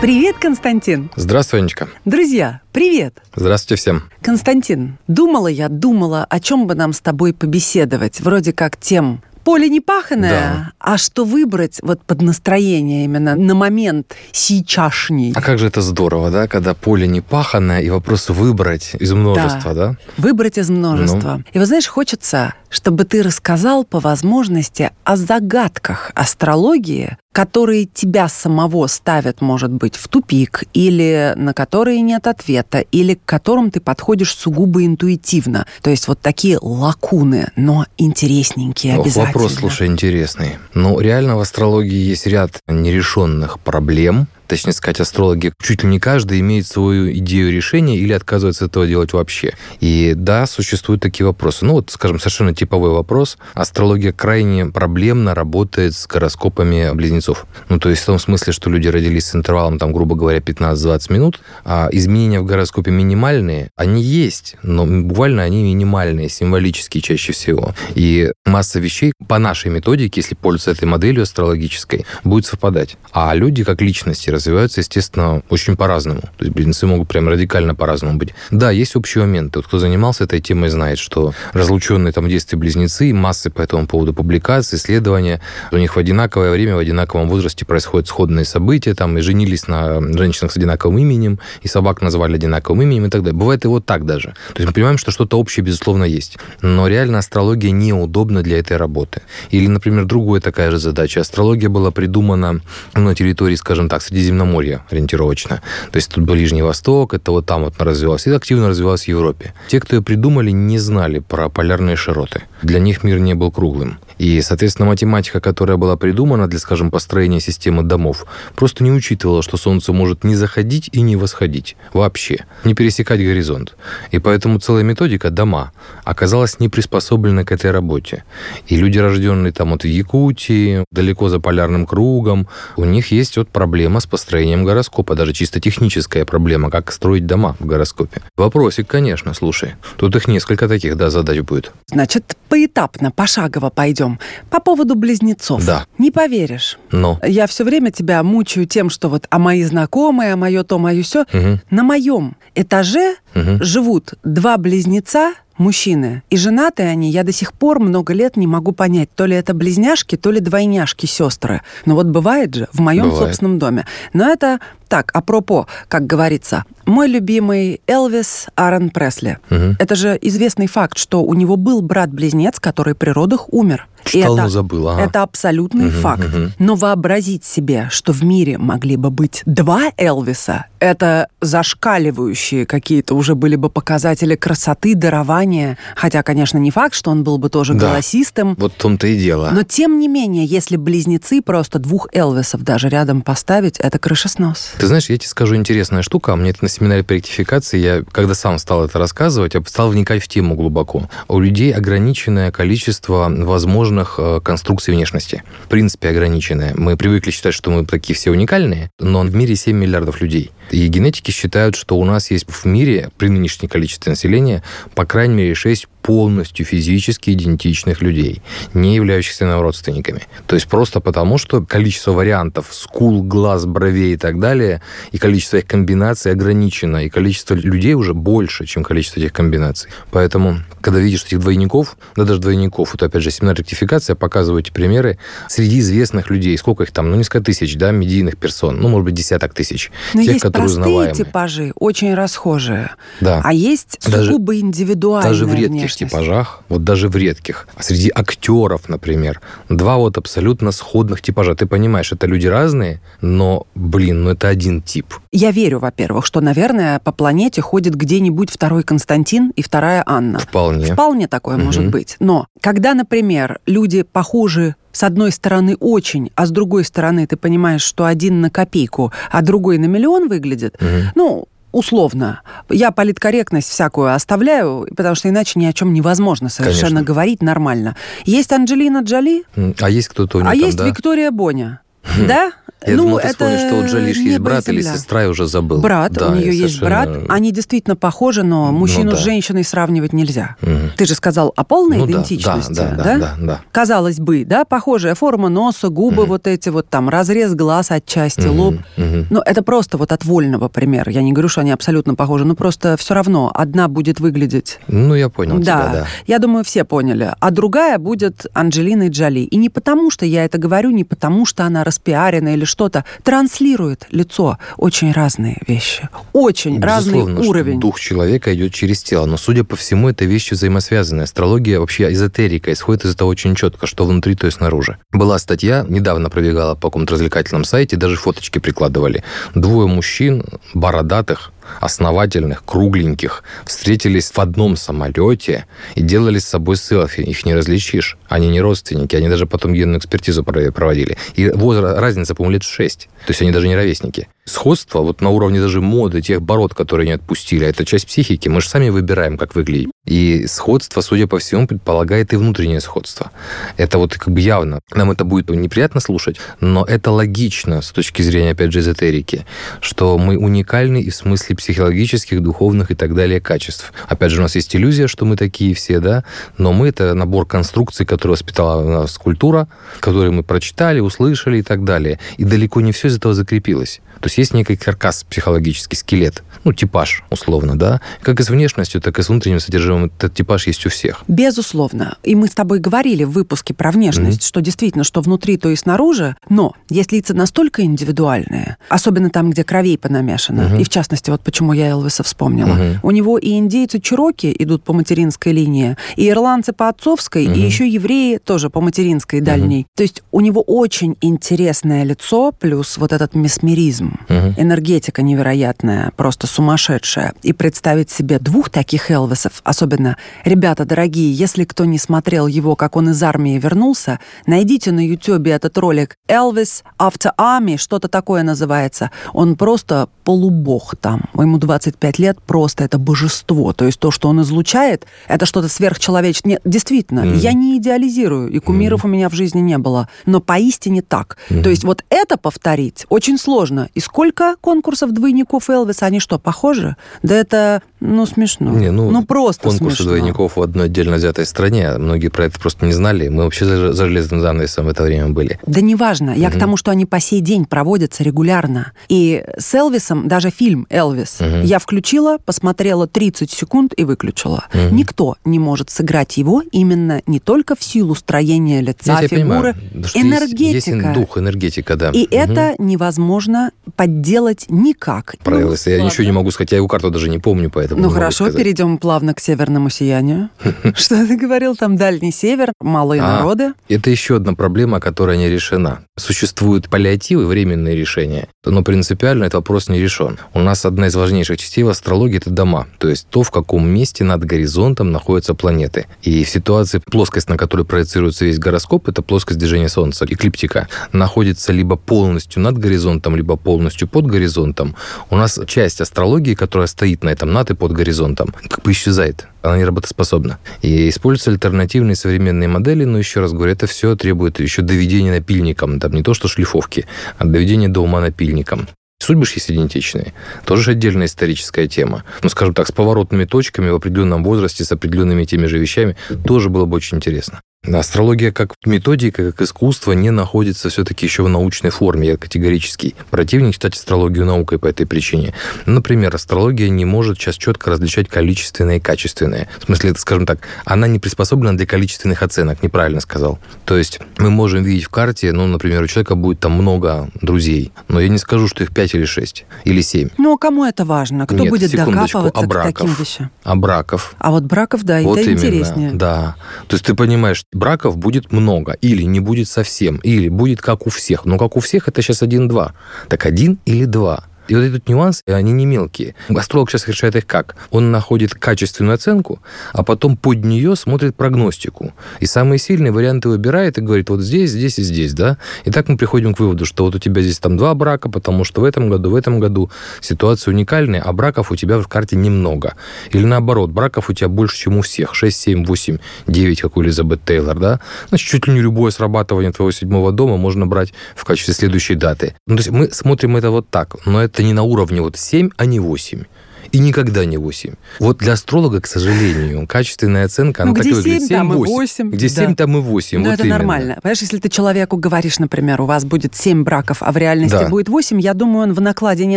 Привет, 0.00 0.36
Константин. 0.38 1.10
Здравствуй, 1.16 1.58
Анечка. 1.58 1.88
Друзья, 2.04 2.60
привет. 2.70 3.20
Здравствуйте 3.34 3.80
всем. 3.80 4.02
Константин, 4.22 4.98
думала 5.08 5.48
я, 5.48 5.68
думала, 5.68 6.26
о 6.30 6.38
чем 6.38 6.68
бы 6.68 6.76
нам 6.76 6.92
с 6.92 7.00
тобой 7.00 7.34
побеседовать. 7.34 8.20
Вроде 8.20 8.52
как 8.52 8.76
тем 8.76 9.20
поле 9.44 9.68
не 9.68 9.80
паханое, 9.80 10.30
Да. 10.30 10.72
а 10.78 10.98
что 10.98 11.24
выбрать 11.24 11.78
вот 11.82 12.02
под 12.02 12.22
настроение 12.22 13.04
именно 13.04 13.36
на 13.36 13.54
момент 13.54 14.14
сейчасшний. 14.32 15.32
А 15.36 15.40
как 15.42 15.58
же 15.58 15.66
это 15.66 15.80
здорово, 15.82 16.30
да, 16.30 16.48
когда 16.48 16.74
поле 16.74 17.06
не 17.06 17.20
паханное, 17.20 17.80
и 17.80 17.90
вопрос 17.90 18.28
выбрать 18.30 18.94
из 18.98 19.12
множества, 19.12 19.74
да? 19.74 19.96
Выбрать 20.16 20.58
из 20.58 20.70
множества. 20.70 21.36
Ну. 21.38 21.44
И 21.52 21.58
вот 21.58 21.68
знаешь, 21.68 21.86
хочется, 21.86 22.54
чтобы 22.70 23.04
ты 23.04 23.22
рассказал 23.22 23.84
по 23.84 24.00
возможности 24.00 24.90
о 25.04 25.16
загадках 25.16 26.10
астрологии, 26.14 27.16
которые 27.34 27.86
тебя 27.86 28.28
самого 28.28 28.86
ставят, 28.86 29.40
может 29.40 29.72
быть, 29.72 29.96
в 29.96 30.06
тупик, 30.06 30.62
или 30.72 31.34
на 31.34 31.52
которые 31.52 32.00
нет 32.00 32.28
ответа, 32.28 32.78
или 32.78 33.14
к 33.14 33.24
которым 33.24 33.72
ты 33.72 33.80
подходишь 33.80 34.36
сугубо 34.36 34.86
интуитивно. 34.86 35.66
То 35.82 35.90
есть 35.90 36.06
вот 36.06 36.20
такие 36.20 36.58
лакуны, 36.62 37.48
но 37.56 37.86
интересненькие 37.98 38.94
обязательно. 38.94 39.26
вопрос, 39.26 39.54
слушай, 39.54 39.88
интересный. 39.88 40.58
Ну, 40.74 41.00
реально 41.00 41.36
в 41.36 41.40
астрологии 41.40 42.08
есть 42.08 42.24
ряд 42.28 42.60
нерешенных 42.68 43.58
проблем. 43.58 44.28
Точнее 44.46 44.72
сказать, 44.72 45.00
астрологи 45.00 45.52
чуть 45.62 45.82
ли 45.82 45.88
не 45.88 45.98
каждый 45.98 46.40
имеет 46.40 46.66
свою 46.66 47.10
идею 47.12 47.52
решения 47.52 47.96
или 47.96 48.12
отказывается 48.12 48.66
этого 48.66 48.86
делать 48.86 49.12
вообще. 49.12 49.54
И 49.80 50.12
да, 50.14 50.46
существуют 50.46 51.02
такие 51.02 51.26
вопросы. 51.26 51.64
Ну 51.64 51.74
вот, 51.74 51.90
скажем, 51.90 52.18
совершенно 52.18 52.54
типовой 52.54 52.90
вопрос. 52.90 53.38
Астрология 53.54 54.12
крайне 54.12 54.66
проблемно 54.66 55.34
работает 55.34 55.94
с 55.94 56.06
гороскопами 56.06 56.90
близнецов. 56.94 57.46
Ну, 57.68 57.78
то 57.78 57.88
есть 57.88 58.02
в 58.02 58.06
том 58.06 58.18
смысле, 58.18 58.52
что 58.52 58.70
люди 58.70 58.88
родились 58.88 59.26
с 59.26 59.34
интервалом, 59.34 59.78
там, 59.78 59.92
грубо 59.92 60.14
говоря, 60.14 60.38
15-20 60.38 61.12
минут, 61.12 61.40
а 61.64 61.88
изменения 61.92 62.40
в 62.40 62.44
гороскопе 62.44 62.90
минимальные, 62.90 63.70
они 63.76 64.02
есть, 64.02 64.56
но 64.62 64.86
буквально 64.86 65.42
они 65.42 65.62
минимальные, 65.62 66.28
символические 66.28 67.00
чаще 67.00 67.32
всего. 67.32 67.74
И 67.94 68.30
масса 68.44 68.78
вещей 68.78 69.12
по 69.26 69.38
нашей 69.38 69.70
методике, 69.70 70.20
если 70.20 70.34
пользоваться 70.34 70.72
этой 70.72 70.84
моделью 70.84 71.22
астрологической, 71.22 72.04
будет 72.24 72.46
совпадать. 72.46 72.96
А 73.12 73.34
люди 73.34 73.64
как 73.64 73.80
личности 73.80 74.30
развиваются, 74.34 74.80
естественно, 74.80 75.42
очень 75.48 75.76
по-разному. 75.76 76.20
То 76.20 76.44
есть 76.44 76.52
близнецы 76.52 76.86
могут 76.86 77.08
прям 77.08 77.28
радикально 77.28 77.74
по-разному 77.74 78.18
быть. 78.18 78.34
Да, 78.50 78.70
есть 78.70 78.96
общие 78.96 79.24
моменты. 79.24 79.58
Вот 79.58 79.66
кто 79.66 79.78
занимался 79.78 80.24
этой 80.24 80.40
темой, 80.40 80.68
знает, 80.68 80.98
что 80.98 81.32
разлученные 81.52 82.12
там 82.12 82.24
в 82.24 82.28
детстве 82.28 82.58
близнецы, 82.58 83.12
массы 83.12 83.50
по 83.50 83.62
этому 83.62 83.86
поводу 83.86 84.12
публикаций, 84.14 84.78
исследования, 84.78 85.40
у 85.72 85.76
них 85.76 85.96
в 85.96 85.98
одинаковое 85.98 86.50
время, 86.50 86.76
в 86.76 86.78
одинаковом 86.78 87.28
возрасте 87.28 87.64
происходят 87.64 88.08
сходные 88.08 88.44
события, 88.44 88.94
там, 88.94 89.16
и 89.18 89.20
женились 89.20 89.68
на 89.68 90.00
женщинах 90.00 90.52
с 90.52 90.56
одинаковым 90.56 90.98
именем, 90.98 91.38
и 91.62 91.68
собак 91.68 92.02
назвали 92.02 92.34
одинаковым 92.34 92.82
именем 92.82 93.06
и 93.06 93.10
так 93.10 93.22
далее. 93.22 93.38
Бывает 93.38 93.64
и 93.64 93.68
вот 93.68 93.86
так 93.86 94.04
даже. 94.04 94.34
То 94.54 94.62
есть 94.62 94.66
мы 94.66 94.72
понимаем, 94.72 94.98
что 94.98 95.10
что-то 95.10 95.38
общее, 95.38 95.64
безусловно, 95.64 96.04
есть. 96.04 96.38
Но 96.62 96.88
реально 96.88 97.18
астрология 97.18 97.70
неудобна 97.70 98.42
для 98.42 98.58
этой 98.58 98.76
работы. 98.76 99.22
Или, 99.50 99.66
например, 99.66 100.04
другая 100.04 100.40
такая 100.40 100.70
же 100.70 100.78
задача. 100.78 101.20
Астрология 101.20 101.68
была 101.68 101.90
придумана 101.90 102.60
на 102.94 103.14
территории, 103.14 103.54
скажем 103.54 103.88
так, 103.88 104.02
Средиземноморья 104.24 104.82
ориентировочно. 104.90 105.60
То 105.90 105.96
есть 105.96 106.10
тут 106.10 106.24
Ближний 106.24 106.62
Восток, 106.62 107.14
это 107.14 107.30
вот 107.30 107.46
там 107.46 107.64
вот 107.64 107.74
развивалось, 107.78 108.26
и 108.26 108.30
активно 108.30 108.68
развивалось 108.68 109.04
в 109.04 109.08
Европе. 109.08 109.52
Те, 109.68 109.80
кто 109.80 109.96
ее 109.96 110.02
придумали, 110.02 110.50
не 110.50 110.78
знали 110.78 111.18
про 111.18 111.48
полярные 111.48 111.96
широты. 111.96 112.42
Для 112.62 112.78
них 112.78 113.04
мир 113.04 113.18
не 113.18 113.34
был 113.34 113.50
круглым. 113.50 113.98
И, 114.18 114.40
соответственно, 114.40 114.88
математика, 114.88 115.40
которая 115.40 115.76
была 115.76 115.96
придумана 115.96 116.48
для, 116.48 116.58
скажем, 116.58 116.90
построения 116.90 117.40
системы 117.40 117.82
домов, 117.82 118.26
просто 118.54 118.84
не 118.84 118.92
учитывала, 118.92 119.42
что 119.42 119.56
Солнце 119.56 119.92
может 119.92 120.24
не 120.24 120.36
заходить 120.36 120.88
и 120.92 121.00
не 121.00 121.16
восходить 121.16 121.76
вообще, 121.92 122.44
не 122.64 122.74
пересекать 122.74 123.20
горизонт. 123.20 123.76
И 124.10 124.18
поэтому 124.18 124.58
целая 124.58 124.84
методика 124.84 125.30
дома 125.30 125.72
оказалась 126.04 126.60
не 126.60 126.68
приспособлена 126.68 127.44
к 127.44 127.52
этой 127.52 127.70
работе. 127.70 128.24
И 128.66 128.76
люди, 128.76 128.98
рожденные 128.98 129.52
там 129.52 129.70
вот 129.70 129.84
в 129.84 129.88
Якутии, 129.88 130.84
далеко 130.92 131.28
за 131.28 131.40
полярным 131.40 131.86
кругом, 131.86 132.46
у 132.76 132.84
них 132.84 133.12
есть 133.12 133.36
вот 133.36 133.48
проблема 133.48 134.00
с 134.00 134.06
построением 134.06 134.64
гороскопа, 134.64 135.14
даже 135.14 135.32
чисто 135.32 135.60
техническая 135.60 136.24
проблема, 136.24 136.70
как 136.70 136.92
строить 136.92 137.26
дома 137.26 137.56
в 137.58 137.66
гороскопе. 137.66 138.22
Вопросик, 138.36 138.86
конечно, 138.86 139.34
слушай. 139.34 139.74
Тут 139.96 140.16
их 140.16 140.28
несколько 140.28 140.68
таких, 140.68 140.96
да, 140.96 141.10
задач 141.10 141.40
будет. 141.40 141.72
Значит, 141.86 142.36
поэтапно, 142.48 143.10
пошагово 143.10 143.70
пойдем. 143.70 144.03
По 144.50 144.60
поводу 144.60 144.94
близнецов. 144.94 145.64
Да. 145.64 145.86
Не 145.98 146.10
поверишь. 146.10 146.78
Но. 146.90 147.18
Я 147.26 147.46
все 147.46 147.64
время 147.64 147.90
тебя 147.90 148.22
мучаю 148.22 148.66
тем, 148.66 148.90
что 148.90 149.08
вот 149.08 149.26
а 149.30 149.38
мои 149.38 149.62
знакомые, 149.64 150.32
а 150.32 150.36
мое 150.36 150.62
то, 150.64 150.78
мое 150.78 151.02
все. 151.02 151.24
Мгм. 151.32 151.60
На 151.70 151.82
моем 151.82 152.36
этаже 152.54 153.16
Мгм. 153.34 153.62
живут 153.62 154.14
два 154.24 154.56
близнеца, 154.56 155.34
мужчины. 155.58 156.22
И 156.30 156.36
женатые 156.36 156.88
они, 156.90 157.10
я 157.10 157.22
до 157.24 157.32
сих 157.32 157.52
пор 157.52 157.78
много 157.80 158.12
лет 158.12 158.36
не 158.36 158.46
могу 158.46 158.72
понять, 158.72 159.08
то 159.14 159.26
ли 159.26 159.36
это 159.36 159.54
близняшки, 159.54 160.16
то 160.16 160.30
ли 160.30 160.40
двойняшки, 160.40 161.06
сестры. 161.06 161.62
Но 161.86 161.94
вот 161.94 162.06
бывает 162.06 162.54
же 162.54 162.68
в 162.72 162.80
моем 162.80 163.10
Бывает. 163.10 163.28
собственном 163.28 163.58
доме. 163.58 163.86
Но 164.12 164.28
это 164.28 164.58
так, 164.88 165.10
апропо, 165.14 165.66
как 165.88 166.06
говорится. 166.06 166.64
Мой 166.86 167.08
любимый 167.08 167.80
Элвис 167.86 168.46
Аарон 168.54 168.90
Пресли. 168.90 169.38
Мгм. 169.50 169.76
Это 169.78 169.94
же 169.96 170.18
известный 170.20 170.66
факт, 170.66 170.98
что 170.98 171.22
у 171.22 171.34
него 171.34 171.56
был 171.56 171.80
брат-близнец, 171.82 172.60
который 172.60 172.94
при 172.94 173.10
родах 173.10 173.52
умер. 173.52 173.88
Читал, 174.04 174.34
это- 174.34 174.42
но 174.44 174.48
забыл. 174.50 174.88
ага. 174.90 175.00
это 175.02 175.22
абсолютный 175.22 175.86
Мгм, 175.86 176.00
факт. 176.00 176.28
мгм. 176.28 176.52
Но 176.58 176.74
вообразить 176.74 177.44
себе, 177.44 177.88
что 177.90 178.12
в 178.12 178.22
мире 178.22 178.58
могли 178.58 178.96
бы 178.96 179.10
быть 179.10 179.42
два 179.46 179.84
Элвиса, 179.96 180.66
это 180.84 181.28
зашкаливающие 181.40 182.66
какие-то 182.66 183.14
уже 183.14 183.34
были 183.34 183.56
бы 183.56 183.70
показатели 183.70 184.34
красоты, 184.36 184.94
дарования. 184.94 185.78
Хотя, 185.96 186.22
конечно, 186.22 186.58
не 186.58 186.70
факт, 186.70 186.94
что 186.94 187.10
он 187.10 187.24
был 187.24 187.38
бы 187.38 187.48
тоже 187.48 187.72
Да. 187.74 187.88
голосистым. 187.90 188.54
Вот 188.58 188.74
в 188.74 188.76
том-то 188.76 189.06
и 189.06 189.18
дело. 189.18 189.50
Но 189.52 189.62
тем 189.62 189.98
не 189.98 190.08
менее, 190.08 190.44
если 190.44 190.76
близнецы 190.76 191.40
просто 191.40 191.78
двух 191.78 192.08
Элвисов 192.12 192.62
даже 192.62 192.88
рядом 192.88 193.22
поставить, 193.22 193.78
это 193.78 193.98
крышеснос. 193.98 194.74
Ты 194.78 194.86
знаешь, 194.86 195.08
я 195.08 195.16
тебе 195.16 195.28
скажу 195.28 195.56
интересная 195.56 196.02
штука. 196.02 196.36
Мне 196.36 196.50
это 196.50 196.58
на 196.62 196.68
семинаре 196.68 197.02
по 197.02 197.12
ректификации, 197.14 197.78
я 197.78 198.02
когда 198.12 198.34
сам 198.34 198.58
стал 198.58 198.84
это 198.84 198.98
рассказывать, 198.98 199.54
я 199.54 199.62
стал 199.66 199.88
вникать 199.88 200.22
в 200.22 200.28
тему 200.28 200.54
глубоко. 200.54 201.08
У 201.28 201.40
людей 201.40 201.72
ограниченное 201.72 202.50
количество 202.52 203.28
возможных 203.30 204.16
э, 204.18 204.40
конструкций 204.44 204.94
внешности. 204.94 205.42
В 205.64 205.68
принципе, 205.68 206.08
ограниченное. 206.10 206.74
Мы 206.76 206.96
привыкли 206.96 207.30
считать, 207.30 207.54
что 207.54 207.70
мы 207.70 207.86
такие 207.86 208.14
все 208.14 208.30
уникальные, 208.30 208.90
но 209.00 209.22
в 209.22 209.34
мире 209.34 209.56
7 209.56 209.76
миллиардов 209.76 210.20
людей. 210.20 210.50
И 210.70 210.86
генетики 210.88 211.30
считают, 211.30 211.76
что 211.76 211.96
у 211.96 212.04
нас 212.04 212.30
есть 212.30 212.46
в 212.48 212.64
мире, 212.64 213.10
при 213.16 213.28
нынешнем 213.28 213.68
количестве 213.68 214.10
населения, 214.10 214.62
по 214.94 215.04
крайней 215.04 215.34
мере, 215.34 215.54
6 215.54 215.88
полностью 216.04 216.66
физически 216.66 217.30
идентичных 217.30 218.02
людей, 218.02 218.42
не 218.74 218.94
являющихся 218.94 219.46
нам 219.46 219.62
родственниками. 219.62 220.20
То 220.46 220.54
есть 220.54 220.68
просто 220.68 221.00
потому, 221.00 221.38
что 221.38 221.62
количество 221.64 222.12
вариантов 222.12 222.68
скул, 222.72 223.22
глаз, 223.22 223.64
бровей 223.64 224.12
и 224.12 224.16
так 224.18 224.38
далее, 224.38 224.82
и 225.12 225.18
количество 225.18 225.56
их 225.56 225.66
комбинаций 225.66 226.30
ограничено, 226.30 227.06
и 227.06 227.08
количество 227.08 227.54
людей 227.54 227.94
уже 227.94 228.12
больше, 228.12 228.66
чем 228.66 228.84
количество 228.84 229.18
этих 229.18 229.32
комбинаций. 229.32 229.88
Поэтому, 230.10 230.58
когда 230.82 231.00
видишь 231.00 231.24
этих 231.24 231.40
двойников, 231.40 231.96
да 232.16 232.24
даже 232.24 232.38
двойников, 232.38 232.92
вот 232.92 233.02
опять 233.02 233.22
же, 233.22 233.30
семинар 233.30 233.56
ректификация, 233.56 234.14
показываю 234.14 234.60
эти 234.60 234.70
примеры, 234.70 235.18
среди 235.48 235.78
известных 235.78 236.28
людей, 236.28 236.56
сколько 236.58 236.82
их 236.82 236.90
там, 236.90 237.10
ну, 237.10 237.16
несколько 237.16 237.40
тысяч, 237.40 237.76
да, 237.76 237.92
медийных 237.92 238.36
персон, 238.36 238.78
ну, 238.78 238.88
может 238.90 239.06
быть, 239.06 239.14
десяток 239.14 239.54
тысяч, 239.54 239.90
Но 240.12 240.20
тех, 240.22 240.32
есть 240.34 240.42
которые 240.42 240.66
простые 240.68 240.84
узнаваемые. 240.84 241.14
типажи, 241.24 241.72
очень 241.76 242.12
расхожие. 242.12 242.90
Да. 243.22 243.40
А 243.42 243.54
есть 243.54 243.98
Даже- 244.06 244.26
сугубо 244.32 244.54
индивидуальная 244.56 245.30
Даже 245.30 245.46
в 245.46 245.54
редких 245.54 245.93
внешность. 245.96 246.12
типажах, 246.24 246.62
вот 246.68 246.84
даже 246.84 247.08
в 247.08 247.16
редких, 247.16 247.68
а 247.76 247.82
среди 247.82 248.10
актеров, 248.14 248.88
например, 248.88 249.40
два 249.68 249.96
вот 249.96 250.18
абсолютно 250.18 250.72
сходных 250.72 251.20
типажа. 251.22 251.54
Ты 251.54 251.66
понимаешь, 251.66 252.12
это 252.12 252.26
люди 252.26 252.46
разные, 252.46 253.00
но, 253.20 253.66
блин, 253.74 254.24
ну 254.24 254.30
это 254.30 254.48
один 254.48 254.82
тип. 254.82 255.14
Я 255.32 255.50
верю, 255.50 255.78
во-первых, 255.78 256.26
что, 256.26 256.40
наверное, 256.40 256.98
по 257.00 257.12
планете 257.12 257.62
ходит 257.62 257.94
где-нибудь 257.94 258.50
второй 258.50 258.82
Константин 258.82 259.50
и 259.56 259.62
вторая 259.62 260.02
Анна. 260.06 260.38
Вполне. 260.38 260.92
Вполне 260.92 261.28
такое 261.28 261.56
Мгм. 261.56 261.64
может 261.66 261.86
быть. 261.90 262.16
Но 262.20 262.46
когда, 262.60 262.94
например, 262.94 263.58
люди 263.66 264.02
похожи 264.02 264.76
с 264.92 265.02
одной 265.02 265.32
стороны 265.32 265.76
очень, 265.80 266.30
а 266.36 266.46
с 266.46 266.50
другой 266.50 266.84
стороны 266.84 267.26
ты 267.26 267.36
понимаешь, 267.36 267.82
что 267.82 268.04
один 268.04 268.40
на 268.40 268.48
копейку, 268.50 269.12
а 269.30 269.42
другой 269.42 269.78
на 269.78 269.86
миллион 269.86 270.28
выглядит, 270.28 270.76
Мгм. 270.80 271.10
ну, 271.16 271.46
условно. 271.74 272.40
Я 272.70 272.90
политкорректность 272.90 273.68
всякую 273.68 274.14
оставляю, 274.14 274.86
потому 274.96 275.14
что 275.14 275.28
иначе 275.28 275.58
ни 275.58 275.66
о 275.66 275.72
чем 275.72 275.92
невозможно 275.92 276.48
совершенно 276.48 276.88
Конечно. 276.88 277.02
говорить 277.02 277.42
нормально. 277.42 277.96
Есть 278.24 278.52
Анджелина 278.52 279.00
Джоли, 279.00 279.44
А 279.80 279.90
есть 279.90 280.08
кто-то 280.08 280.38
у 280.38 280.40
них 280.40 280.48
а 280.48 280.52
там, 280.52 280.60
есть 280.60 280.78
да? 280.78 280.86
Виктория 280.88 281.30
Боня. 281.30 281.80
Да? 282.28 282.52
Я 282.86 282.96
ну, 282.96 283.04
думал, 283.04 283.18
это 283.18 283.28
вспомнишь, 283.28 283.60
что 283.60 283.74
у 283.76 283.86
Джолиш 283.86 284.16
есть 284.18 284.38
брат 284.38 284.68
или 284.68 284.82
сестра, 284.82 285.22
я 285.22 285.28
уже 285.28 285.46
забыл. 285.46 285.80
Брат, 285.80 286.12
Да, 286.12 286.28
у 286.28 286.34
нее 286.34 286.46
есть 286.56 286.76
совершенно- 286.76 286.88
брат. 287.20 287.24
Они 287.30 287.50
действительно 287.52 287.96
похожи, 287.96 288.42
но 288.42 288.70
Ну 288.70 288.78
мужчину 288.78 289.12
да. 289.12 289.16
с 289.16 289.20
женщиной 289.20 289.64
сравнивать 289.64 290.12
нельзя. 290.12 290.56
Мгм. 290.60 290.90
Ты 290.96 291.06
же 291.06 291.14
сказал 291.14 291.52
о 291.56 291.64
полной 291.64 291.98
Ну 291.98 292.06
да, 292.06 292.12
идентичности, 292.12 292.72
да, 292.74 292.90
да, 292.90 293.04
да, 293.04 293.18
да, 293.18 293.34
да. 293.40 293.60
Казалось 293.72 294.18
бы, 294.18 294.44
да, 294.44 294.64
похожая 294.64 295.14
форма 295.14 295.48
носа, 295.48 295.88
губы 295.88 296.22
Мгм. 296.22 296.28
вот 296.28 296.46
эти 296.46 296.68
вот 296.68 296.88
там, 296.88 297.08
разрез 297.08 297.54
глаз 297.54 297.90
отчасти, 297.90 298.42
Мгм, 298.46 298.58
лоб. 298.60 298.74
мгм. 298.96 299.26
Ну, 299.30 299.40
это 299.44 299.62
просто 299.62 299.96
вот 299.96 300.12
от 300.12 300.24
вольного 300.24 300.68
пример. 300.68 301.08
Я 301.08 301.22
не 301.22 301.32
говорю, 301.32 301.48
что 301.48 301.62
они 301.62 301.70
абсолютно 301.72 302.14
похожи, 302.14 302.44
но 302.44 302.54
просто 302.54 302.96
все 302.96 303.14
равно 303.14 303.50
одна 303.54 303.88
будет 303.88 304.20
выглядеть 304.20 304.78
Ну, 304.88 305.14
я 305.14 305.28
понял 305.28 305.58
да, 305.58 305.62
тебя, 305.62 305.90
да. 305.92 306.06
я 306.26 306.38
думаю, 306.38 306.64
все 306.64 306.84
поняли. 306.84 307.32
А 307.40 307.50
другая 307.50 307.98
будет 307.98 308.46
Анджелиной 308.52 309.08
Джоли. 309.08 309.40
И 309.40 309.56
не 309.56 309.70
потому, 309.70 310.10
что 310.10 310.26
я 310.26 310.44
это 310.44 310.58
говорю, 310.58 310.90
не 310.90 311.04
потому, 311.04 311.46
что 311.46 311.64
она 311.64 311.84
распиарена 311.84 312.54
или 312.54 312.64
что-то. 312.74 313.04
Транслирует 313.22 314.06
лицо. 314.10 314.58
Очень 314.76 315.12
разные 315.12 315.58
вещи. 315.68 316.08
Очень 316.32 316.80
Безусловно, 316.80 317.36
разный 317.36 317.48
уровень. 317.48 317.78
дух 317.78 318.00
человека 318.00 318.52
идет 318.52 318.74
через 318.74 319.00
тело. 319.04 319.26
Но, 319.26 319.36
судя 319.36 319.62
по 319.62 319.76
всему, 319.76 320.08
это 320.08 320.24
вещи 320.24 320.54
взаимосвязанные. 320.54 321.22
Астрология, 321.22 321.78
вообще 321.78 322.12
эзотерика, 322.12 322.72
исходит 322.72 323.04
из 323.04 323.14
этого 323.14 323.28
очень 323.28 323.54
четко, 323.54 323.86
что 323.86 324.04
внутри, 324.06 324.34
то 324.34 324.48
и 324.48 324.50
снаружи. 324.50 324.98
Была 325.12 325.38
статья, 325.38 325.86
недавно 325.88 326.30
пробегала 326.30 326.74
по 326.74 326.88
какому-то 326.88 327.12
развлекательном 327.12 327.62
сайте, 327.62 327.96
даже 327.96 328.16
фоточки 328.16 328.58
прикладывали. 328.58 329.22
Двое 329.54 329.86
мужчин, 329.86 330.44
бородатых, 330.74 331.52
основательных, 331.80 332.64
кругленьких, 332.64 333.42
встретились 333.64 334.30
в 334.30 334.38
одном 334.38 334.76
самолете 334.76 335.66
и 335.94 336.02
делали 336.02 336.38
с 336.38 336.46
собой 336.46 336.76
селфи. 336.76 337.20
Их 337.20 337.44
не 337.46 337.54
различишь. 337.54 338.16
Они 338.28 338.48
не 338.48 338.60
родственники, 338.60 339.16
они 339.16 339.28
даже 339.28 339.46
потом 339.46 339.74
генную 339.74 339.98
экспертизу 339.98 340.44
про- 340.44 340.70
проводили. 340.72 341.16
И 341.34 341.48
возраст, 341.50 341.98
разница, 341.98 342.34
по-моему, 342.34 342.54
лет 342.54 342.62
6. 342.62 343.08
То 343.26 343.30
есть 343.30 343.42
они 343.42 343.50
даже 343.52 343.68
не 343.68 343.76
ровесники. 343.76 344.28
Сходство 344.46 345.00
вот 345.00 345.22
на 345.22 345.30
уровне 345.30 345.58
даже 345.58 345.80
моды, 345.80 346.20
тех 346.20 346.42
бород, 346.42 346.74
которые 346.74 347.06
не 347.06 347.12
отпустили, 347.12 347.64
а 347.64 347.68
это 347.70 347.86
часть 347.86 348.06
психики. 348.06 348.50
Мы 348.50 348.60
же 348.60 348.68
сами 348.68 348.90
выбираем, 348.90 349.38
как 349.38 349.54
выглядеть. 349.54 349.88
И 350.04 350.46
сходство, 350.46 351.00
судя 351.00 351.26
по 351.26 351.38
всему, 351.38 351.66
предполагает 351.66 352.34
и 352.34 352.36
внутреннее 352.36 352.82
сходство. 352.82 353.30
Это 353.78 353.96
вот 353.96 354.12
как 354.18 354.34
бы 354.34 354.40
явно. 354.40 354.80
Нам 354.92 355.10
это 355.10 355.24
будет 355.24 355.48
неприятно 355.48 356.00
слушать, 356.00 356.36
но 356.60 356.84
это 356.84 357.10
логично 357.10 357.80
с 357.80 357.90
точки 357.90 358.20
зрения, 358.20 358.50
опять 358.50 358.70
же, 358.70 358.80
эзотерики, 358.80 359.46
что 359.80 360.18
мы 360.18 360.36
уникальны 360.36 361.00
и 361.00 361.08
в 361.08 361.14
смысле 361.14 361.56
психологических, 361.56 362.42
духовных 362.42 362.90
и 362.90 362.94
так 362.94 363.14
далее 363.14 363.40
качеств. 363.40 363.94
Опять 364.08 364.30
же, 364.30 364.40
у 364.40 364.42
нас 364.42 364.56
есть 364.56 364.76
иллюзия, 364.76 365.06
что 365.06 365.24
мы 365.24 365.36
такие 365.36 365.74
все, 365.74 366.00
да, 366.00 366.22
но 366.58 366.74
мы— 366.74 366.88
это 366.88 367.14
набор 367.14 367.46
конструкций, 367.46 368.04
которые 368.04 368.32
воспитала 368.32 368.84
у 368.84 368.90
нас 368.90 369.16
культура, 369.16 369.68
которые 370.00 370.32
мы 370.32 370.42
прочитали, 370.42 371.00
услышали 371.00 371.60
и 371.60 371.62
так 371.62 371.84
далее. 371.84 372.20
И 372.36 372.44
далеко 372.44 372.82
не 372.82 372.92
все 372.92 373.08
из 373.08 373.16
этого 373.16 373.32
закрепилось. 373.32 374.02
То 374.20 374.26
есть 374.26 374.38
есть 374.38 374.54
некий 374.54 374.76
каркас 374.76 375.24
психологический, 375.24 375.96
скелет, 375.96 376.42
ну, 376.64 376.72
типаж, 376.72 377.24
условно, 377.30 377.78
да. 377.78 378.00
Как 378.22 378.40
и 378.40 378.42
с 378.42 378.50
внешностью, 378.50 379.00
так 379.00 379.18
и 379.18 379.22
с 379.22 379.28
внутренним 379.28 379.60
содержимым 379.60 380.10
этот 380.16 380.34
типаж 380.34 380.66
есть 380.66 380.84
у 380.86 380.90
всех. 380.90 381.24
Безусловно. 381.28 382.16
И 382.22 382.34
мы 382.34 382.48
с 382.48 382.52
тобой 382.52 382.78
говорили 382.78 383.24
в 383.24 383.30
выпуске 383.30 383.74
про 383.74 383.90
внешность, 383.90 384.42
что 384.44 384.60
действительно, 384.60 385.04
что 385.04 385.20
внутри, 385.20 385.56
то 385.56 385.68
и 385.68 385.76
снаружи. 385.76 386.36
Но 386.48 386.74
есть 386.88 387.12
лица 387.12 387.34
настолько 387.34 387.82
индивидуальные, 387.82 388.76
особенно 388.88 389.30
там, 389.30 389.50
где 389.50 389.64
кровей 389.64 389.98
понамешано. 389.98 390.68
Мгм. 390.68 390.80
И 390.80 390.84
в 390.84 390.88
частности, 390.88 391.30
вот 391.30 391.42
почему 391.42 391.72
я 391.72 391.88
Элвиса 391.88 392.22
вспомнила. 392.22 392.74
Мгм. 392.74 393.00
У 393.02 393.10
него 393.10 393.38
и 393.38 393.52
индейцы 393.52 394.00
Чироки 394.00 394.54
идут 394.58 394.84
по 394.84 394.92
материнской 394.92 395.52
линии, 395.52 395.96
и 396.16 396.28
ирландцы 396.28 396.72
по 396.72 396.88
отцовской, 396.88 397.46
Мгм. 397.46 397.54
и 397.54 397.60
еще 397.60 397.88
евреи 397.88 398.38
тоже 398.38 398.70
по 398.70 398.80
материнской 398.80 399.40
дальней. 399.40 399.86
То 399.96 400.02
есть 400.02 400.22
у 400.32 400.40
него 400.40 400.62
очень 400.62 401.16
интересное 401.20 402.04
лицо, 402.04 402.52
плюс 402.52 402.98
вот 402.98 403.12
этот 403.12 403.34
месмеризм. 403.34 404.03
Мгм. 404.28 404.54
Энергетика 404.56 405.22
невероятная, 405.22 406.12
просто 406.16 406.46
сумасшедшая. 406.46 407.34
И 407.42 407.52
представить 407.52 408.10
себе 408.10 408.38
двух 408.38 408.70
таких 408.70 409.10
Элвисов, 409.10 409.60
особенно, 409.64 410.16
ребята 410.44 410.84
дорогие, 410.84 411.32
если 411.32 411.64
кто 411.64 411.84
не 411.84 411.98
смотрел 411.98 412.46
его, 412.46 412.76
как 412.76 412.96
он 412.96 413.10
из 413.10 413.22
армии 413.22 413.58
вернулся, 413.58 414.18
найдите 414.46 414.92
на 414.92 415.06
Ютубе 415.06 415.52
этот 415.52 415.76
ролик 415.78 416.16
«Элвис 416.28 416.82
After 416.98 417.32
Army», 417.38 417.76
что-то 417.78 418.08
такое 418.08 418.42
называется. 418.42 419.10
Он 419.32 419.56
просто 419.56 420.08
полубог 420.24 420.96
там. 421.00 421.24
Ему 421.34 421.58
25 421.58 422.18
лет, 422.18 422.40
просто 422.42 422.84
это 422.84 422.98
божество. 422.98 423.72
То 423.72 423.84
есть 423.84 423.98
то, 424.00 424.10
что 424.10 424.28
он 424.28 424.40
излучает, 424.42 425.06
это 425.28 425.46
что-то 425.46 425.68
сверхчеловеческое. 425.68 426.52
Нет, 426.52 426.62
действительно, 426.64 427.24
Мгм. 427.24 427.38
я 427.38 427.52
не 427.52 427.76
идеализирую, 427.78 428.50
и 428.50 428.58
кумиров 428.58 429.04
у 429.04 429.08
меня 429.08 429.28
в 429.28 429.34
жизни 429.34 429.60
не 429.60 429.78
было, 429.78 430.08
но 430.26 430.40
поистине 430.40 431.02
так. 431.02 431.36
То 431.48 431.68
есть 431.68 431.84
вот 431.84 432.04
это 432.08 432.36
повторить 432.36 433.06
очень 433.08 433.38
сложно. 433.38 433.88
И 433.94 434.00
сколько 434.00 434.56
конкурсов 434.60 435.12
двойников 435.12 435.70
Элвиса, 435.70 436.06
они 436.06 436.18
что, 436.20 436.38
похожи? 436.38 436.96
Да 437.22 437.34
это, 437.36 437.80
ну, 438.00 438.26
смешно. 438.26 438.72
Не, 438.72 438.90
ну, 438.90 439.24
просто 439.24 439.68
Конкурсы 439.68 439.96
смешно. 440.02 440.16
двойников 440.16 440.56
в 440.56 440.62
одной 440.62 440.86
отдельно 440.86 441.16
взятой 441.16 441.46
стране. 441.46 441.90
а 441.90 441.98
Многие 441.98 442.28
про 442.28 442.46
это 442.46 442.58
просто 442.58 442.86
не 442.86 442.92
знали. 442.92 443.28
Мы 443.28 443.44
вообще 443.44 443.64
за, 443.64 443.92
за 443.92 444.06
железным 444.06 444.40
занавесом 444.40 444.86
в 444.86 444.88
это 444.88 445.02
время 445.04 445.28
были. 445.28 445.60
Да 445.66 445.80
неважно. 445.80 446.30
Я 446.36 446.50
к 446.50 446.58
тому, 446.58 446.76
что 446.76 446.90
они 446.90 447.06
по 447.06 447.20
сей 447.20 447.40
день 447.40 447.64
проводятся 447.66 448.24
регулярно. 448.24 448.92
И 449.08 449.44
с 449.58 449.72
Элвисом, 449.74 450.26
даже 450.28 450.50
фильм 450.50 450.86
«Элвис», 450.90 451.38
Мгм. 451.40 451.62
я 451.62 451.78
включила, 451.78 452.38
посмотрела 452.44 453.06
30 453.06 453.50
секунд 453.50 453.94
и 453.96 454.04
выключила. 454.04 454.64
Мгм. 454.74 454.96
Никто 454.96 455.36
не 455.44 455.58
может 455.60 455.90
сыграть 455.90 456.36
его 456.36 456.62
именно 456.72 457.22
не 457.26 457.38
только 457.38 457.76
в 457.76 457.82
силу 457.82 458.14
строения 458.16 458.80
лица, 458.80 459.18
тебя 459.18 459.28
фигуры, 459.28 459.74
понимаю, 459.74 459.74
что 459.74 459.98
есть- 459.98 460.14
Есть, 460.14 460.88
энергетика. 460.88 461.12
дух, 461.14 461.38
энергетика, 461.38 461.96
да. 461.96 462.10
И 462.10 462.22
Мгм. 462.24 462.28
это 462.32 462.74
невозможно 462.78 463.70
подделать 463.96 464.66
никак. 464.68 465.34
Про 465.42 465.54
Ну, 465.54 465.60
я 465.60 465.66
ладно. 465.66 466.02
ничего 466.04 466.24
не 466.24 466.32
могу 466.32 466.50
сказать. 466.50 466.72
Я 466.72 466.78
его 466.78 466.88
карту 466.88 467.10
даже 467.10 467.28
не 467.28 467.38
помню, 467.38 467.70
поэтому 467.70 468.02
Ну 468.02 468.10
хорошо, 468.10 468.50
перейдем 468.50 468.98
плавно 468.98 469.34
к 469.34 469.40
северному 469.40 469.90
сиянию. 469.90 470.50
Что 470.94 471.26
ты 471.26 471.36
говорил 471.36 471.76
там? 471.76 471.96
Дальний 471.96 472.32
север, 472.32 472.72
малые 472.80 473.22
А. 473.22 473.36
народы. 473.38 473.72
Это 473.88 474.10
еще 474.10 474.36
одна 474.36 474.54
проблема, 474.54 475.00
которая 475.00 475.36
не 475.36 475.48
решена. 475.48 476.00
Существуют 476.16 476.88
паллиативы, 476.88 477.46
временные 477.46 477.96
решения, 477.96 478.48
но 478.64 478.82
принципиально 478.82 479.44
этот 479.44 479.54
вопрос 479.54 479.88
не 479.88 480.00
решен. 480.00 480.38
У 480.54 480.60
нас 480.60 480.84
одна 480.84 481.06
из 481.08 481.14
важнейших 481.14 481.58
частей 481.58 481.82
в 481.84 481.88
астрологии– 481.88 482.36
это 482.38 482.50
дома, 482.50 482.86
то 482.98 483.08
есть 483.08 483.26
то, 483.28 483.42
в 483.42 483.50
каком 483.50 483.88
месте 483.88 484.24
над 484.24 484.44
горизонтом 484.44 485.12
находятся 485.12 485.54
планеты. 485.54 486.06
И 486.22 486.44
в 486.44 486.48
ситуации 486.48 487.00
плоскость, 487.04 487.48
на 487.48 487.56
которой 487.56 487.84
проецируется 487.84 488.44
весь 488.44 488.58
гороскоп, 488.58 489.08
это 489.08 489.22
плоскость 489.22 489.58
движения 489.58 489.88
Солнца, 489.88 490.24
эклиптика, 490.28 490.88
находится 491.12 491.72
либо 491.72 491.96
полностью 491.96 492.62
над 492.62 492.78
горизонтом, 492.78 493.36
либо 493.36 493.56
полностью 493.56 493.73
под 494.06 494.26
горизонтом. 494.26 494.96
У 495.30 495.36
нас 495.36 495.60
часть 495.66 496.00
астрологии, 496.00 496.54
которая 496.54 496.86
стоит 496.86 497.22
на 497.24 497.30
этом 497.30 497.52
над 497.52 497.70
и 497.70 497.74
под 497.74 497.92
горизонтом, 497.92 498.54
как 498.68 498.82
бы 498.82 498.92
исчезает 498.92 499.46
она 499.64 499.78
не 499.78 499.84
работоспособна. 499.84 500.58
И 500.82 501.08
используются 501.08 501.50
альтернативные 501.50 502.16
современные 502.16 502.68
модели, 502.68 503.04
но 503.04 503.18
еще 503.18 503.40
раз 503.40 503.52
говорю, 503.52 503.72
это 503.72 503.86
все 503.86 504.14
требует 504.14 504.60
еще 504.60 504.82
доведения 504.82 505.32
напильником, 505.32 505.98
там 506.00 506.12
не 506.12 506.22
то 506.22 506.34
что 506.34 506.48
шлифовки, 506.48 507.06
а 507.38 507.46
доведения 507.46 507.88
до 507.88 508.00
ума 508.00 508.20
напильником. 508.20 508.88
Судьбы 509.20 509.46
же 509.46 509.54
есть 509.54 509.70
идентичные. 509.70 510.34
Тоже 510.66 510.82
же 510.82 510.90
отдельная 510.90 511.26
историческая 511.26 511.88
тема. 511.88 512.24
Ну, 512.42 512.50
скажем 512.50 512.74
так, 512.74 512.88
с 512.88 512.92
поворотными 512.92 513.46
точками 513.46 513.88
в 513.88 513.94
определенном 513.94 514.44
возрасте, 514.44 514.84
с 514.84 514.92
определенными 514.92 515.44
теми 515.44 515.64
же 515.64 515.78
вещами, 515.78 516.14
тоже 516.46 516.68
было 516.68 516.84
бы 516.84 516.96
очень 516.96 517.16
интересно. 517.16 517.60
Астрология 517.92 518.50
как 518.50 518.74
методика, 518.86 519.52
как 519.52 519.60
искусство 519.62 520.12
не 520.12 520.30
находится 520.30 520.88
все-таки 520.88 521.26
еще 521.26 521.42
в 521.42 521.48
научной 521.48 521.90
форме. 521.90 522.28
Я 522.28 522.36
категорический 522.38 523.14
противник 523.30 523.74
считать 523.74 523.94
астрологию 523.94 524.46
наукой 524.46 524.78
по 524.78 524.86
этой 524.86 525.06
причине. 525.06 525.52
Например, 525.84 526.34
астрология 526.34 526.88
не 526.88 527.04
может 527.04 527.36
сейчас 527.38 527.56
четко 527.56 527.90
различать 527.90 528.28
количественное 528.28 528.96
и 528.96 529.00
качественное. 529.00 529.68
В 529.80 529.84
смысле, 529.84 530.14
скажем 530.16 530.46
так, 530.46 530.60
она 530.86 531.06
не 531.06 531.18
приспособлена 531.18 531.76
для 531.76 531.86
количественных 531.86 532.42
оценок, 532.42 532.82
неправильно 532.82 533.20
сказал. 533.20 533.58
То 533.84 533.98
есть 533.98 534.18
мы 534.38 534.50
можем 534.50 534.82
видеть 534.82 535.04
в 535.04 535.10
карте, 535.10 535.52
ну, 535.52 535.66
например, 535.66 536.02
у 536.02 536.06
человека 536.06 536.36
будет 536.36 536.60
там 536.60 536.72
много 536.72 537.28
друзей, 537.42 537.92
но 538.08 538.18
я 538.18 538.28
не 538.28 538.38
скажу, 538.38 538.66
что 538.66 538.82
их 538.82 538.94
5 538.94 539.14
или 539.14 539.24
6, 539.26 539.66
или 539.84 540.00
7. 540.00 540.30
Ну, 540.38 540.54
а 540.54 540.58
кому 540.58 540.84
это 540.86 541.04
важно? 541.04 541.46
Кто 541.46 541.56
Нет, 541.56 541.70
будет 541.70 541.90
докапываться 541.90 542.38
а 542.38 542.50
к 542.50 542.52
таким 542.52 542.68
браков? 542.68 543.20
вещам? 543.20 543.50
А 543.62 543.76
браков? 543.76 544.34
А 544.38 544.50
вот 544.50 544.62
браков, 544.64 545.02
да, 545.04 545.20
Вот 545.20 545.38
это 545.38 545.50
именно, 545.50 545.58
интереснее. 545.60 546.12
да. 546.12 546.56
То 546.88 546.94
есть 546.94 547.04
ты 547.04 547.14
понимаешь, 547.14 547.64
браков 547.74 548.16
будет 548.16 548.52
много, 548.52 548.92
или 548.92 549.22
не 549.22 549.40
будет 549.40 549.68
совсем, 549.68 550.16
или 550.18 550.48
будет 550.48 550.80
как 550.80 551.06
у 551.06 551.10
всех. 551.10 551.44
Но 551.44 551.58
как 551.58 551.76
у 551.76 551.80
всех 551.80 552.08
это 552.08 552.22
сейчас 552.22 552.42
один-два. 552.42 552.94
Так 553.28 553.44
один 553.44 553.78
или 553.84 554.04
два? 554.06 554.44
И 554.68 554.74
вот 554.74 554.82
этот 554.82 555.08
нюанс, 555.08 555.42
они 555.46 555.72
не 555.72 555.86
мелкие. 555.86 556.34
Астролог 556.48 556.90
сейчас 556.90 557.06
решает 557.08 557.36
их 557.36 557.46
как? 557.46 557.76
Он 557.90 558.10
находит 558.10 558.54
качественную 558.54 559.14
оценку, 559.14 559.60
а 559.92 560.02
потом 560.02 560.36
под 560.36 560.64
нее 560.64 560.96
смотрит 560.96 561.36
прогностику. 561.36 562.12
И 562.40 562.46
самые 562.46 562.78
сильные 562.78 563.12
варианты 563.12 563.48
выбирает 563.48 563.98
и 563.98 564.00
говорит, 564.00 564.30
вот 564.30 564.40
здесь, 564.40 564.70
здесь 564.70 564.98
и 564.98 565.02
здесь, 565.02 565.34
да? 565.34 565.58
И 565.84 565.90
так 565.90 566.08
мы 566.08 566.16
приходим 566.16 566.54
к 566.54 566.60
выводу, 566.60 566.86
что 566.86 567.04
вот 567.04 567.14
у 567.14 567.18
тебя 567.18 567.42
здесь 567.42 567.58
там 567.58 567.76
два 567.76 567.94
брака, 567.94 568.28
потому 568.28 568.64
что 568.64 568.80
в 568.80 568.84
этом 568.84 569.10
году, 569.10 569.30
в 569.30 569.34
этом 569.34 569.60
году 569.60 569.90
ситуация 570.20 570.72
уникальная, 570.72 571.20
а 571.20 571.32
браков 571.32 571.70
у 571.70 571.76
тебя 571.76 571.98
в 571.98 572.08
карте 572.08 572.36
немного. 572.36 572.94
Или 573.32 573.44
наоборот, 573.44 573.90
браков 573.90 574.30
у 574.30 574.32
тебя 574.32 574.48
больше, 574.48 574.76
чем 574.76 574.96
у 574.98 575.02
всех. 575.02 575.34
6, 575.34 575.60
7, 575.60 575.84
8, 575.84 576.18
9, 576.46 576.80
как 576.80 576.96
у 576.96 577.02
Элизабет 577.02 577.44
Тейлор, 577.44 577.78
да? 577.78 578.00
Значит, 578.28 578.48
чуть 578.48 578.66
ли 578.66 578.74
не 578.74 578.80
любое 578.80 579.10
срабатывание 579.10 579.72
твоего 579.72 579.92
седьмого 579.92 580.32
дома 580.32 580.56
можно 580.56 580.86
брать 580.86 581.12
в 581.34 581.44
качестве 581.44 581.74
следующей 581.74 582.14
даты. 582.14 582.54
Ну, 582.66 582.76
то 582.76 582.80
есть 582.80 582.90
мы 582.90 583.10
смотрим 583.10 583.56
это 583.56 583.70
вот 583.70 583.88
так, 583.90 584.16
но 584.26 584.42
это 584.42 584.53
не 584.62 584.72
на 584.72 584.82
уровне 584.82 585.20
вот 585.20 585.36
7, 585.36 585.70
а 585.76 585.86
не 585.86 586.00
8 586.00 586.44
и 586.92 586.98
никогда 586.98 587.44
не 587.44 587.56
8. 587.56 587.94
Вот 588.20 588.38
для 588.38 588.52
астролога, 588.52 589.00
к 589.00 589.06
сожалению, 589.06 589.86
качественная 589.86 590.46
оценка, 590.46 590.84
ну, 590.84 590.92
она 590.92 591.00
где 591.00 591.14
так 591.14 591.22
7, 591.22 591.38
7 591.40 591.48
там 591.48 591.72
8. 591.72 591.92
и 591.92 591.96
8. 591.96 592.30
Где 592.30 592.48
7, 592.48 592.66
да. 592.66 592.74
там 592.74 592.96
и 592.96 593.00
8. 593.00 593.38
Ну, 593.38 593.44
вот 593.44 593.54
это 593.54 593.62
именно. 593.62 593.78
нормально. 593.78 594.18
Понимаешь, 594.22 594.40
если 594.40 594.58
ты 594.58 594.68
человеку 594.68 595.16
говоришь, 595.16 595.58
например, 595.58 596.00
у 596.00 596.06
вас 596.06 596.24
будет 596.24 596.54
7 596.54 596.84
браков, 596.84 597.18
а 597.20 597.32
в 597.32 597.36
реальности 597.36 597.74
Да. 597.76 597.88
будет 597.88 598.08
8, 598.08 598.40
я 598.40 598.54
думаю, 598.54 598.88
он 598.88 598.94
в 598.94 599.00
накладе 599.00 599.46
не 599.46 599.56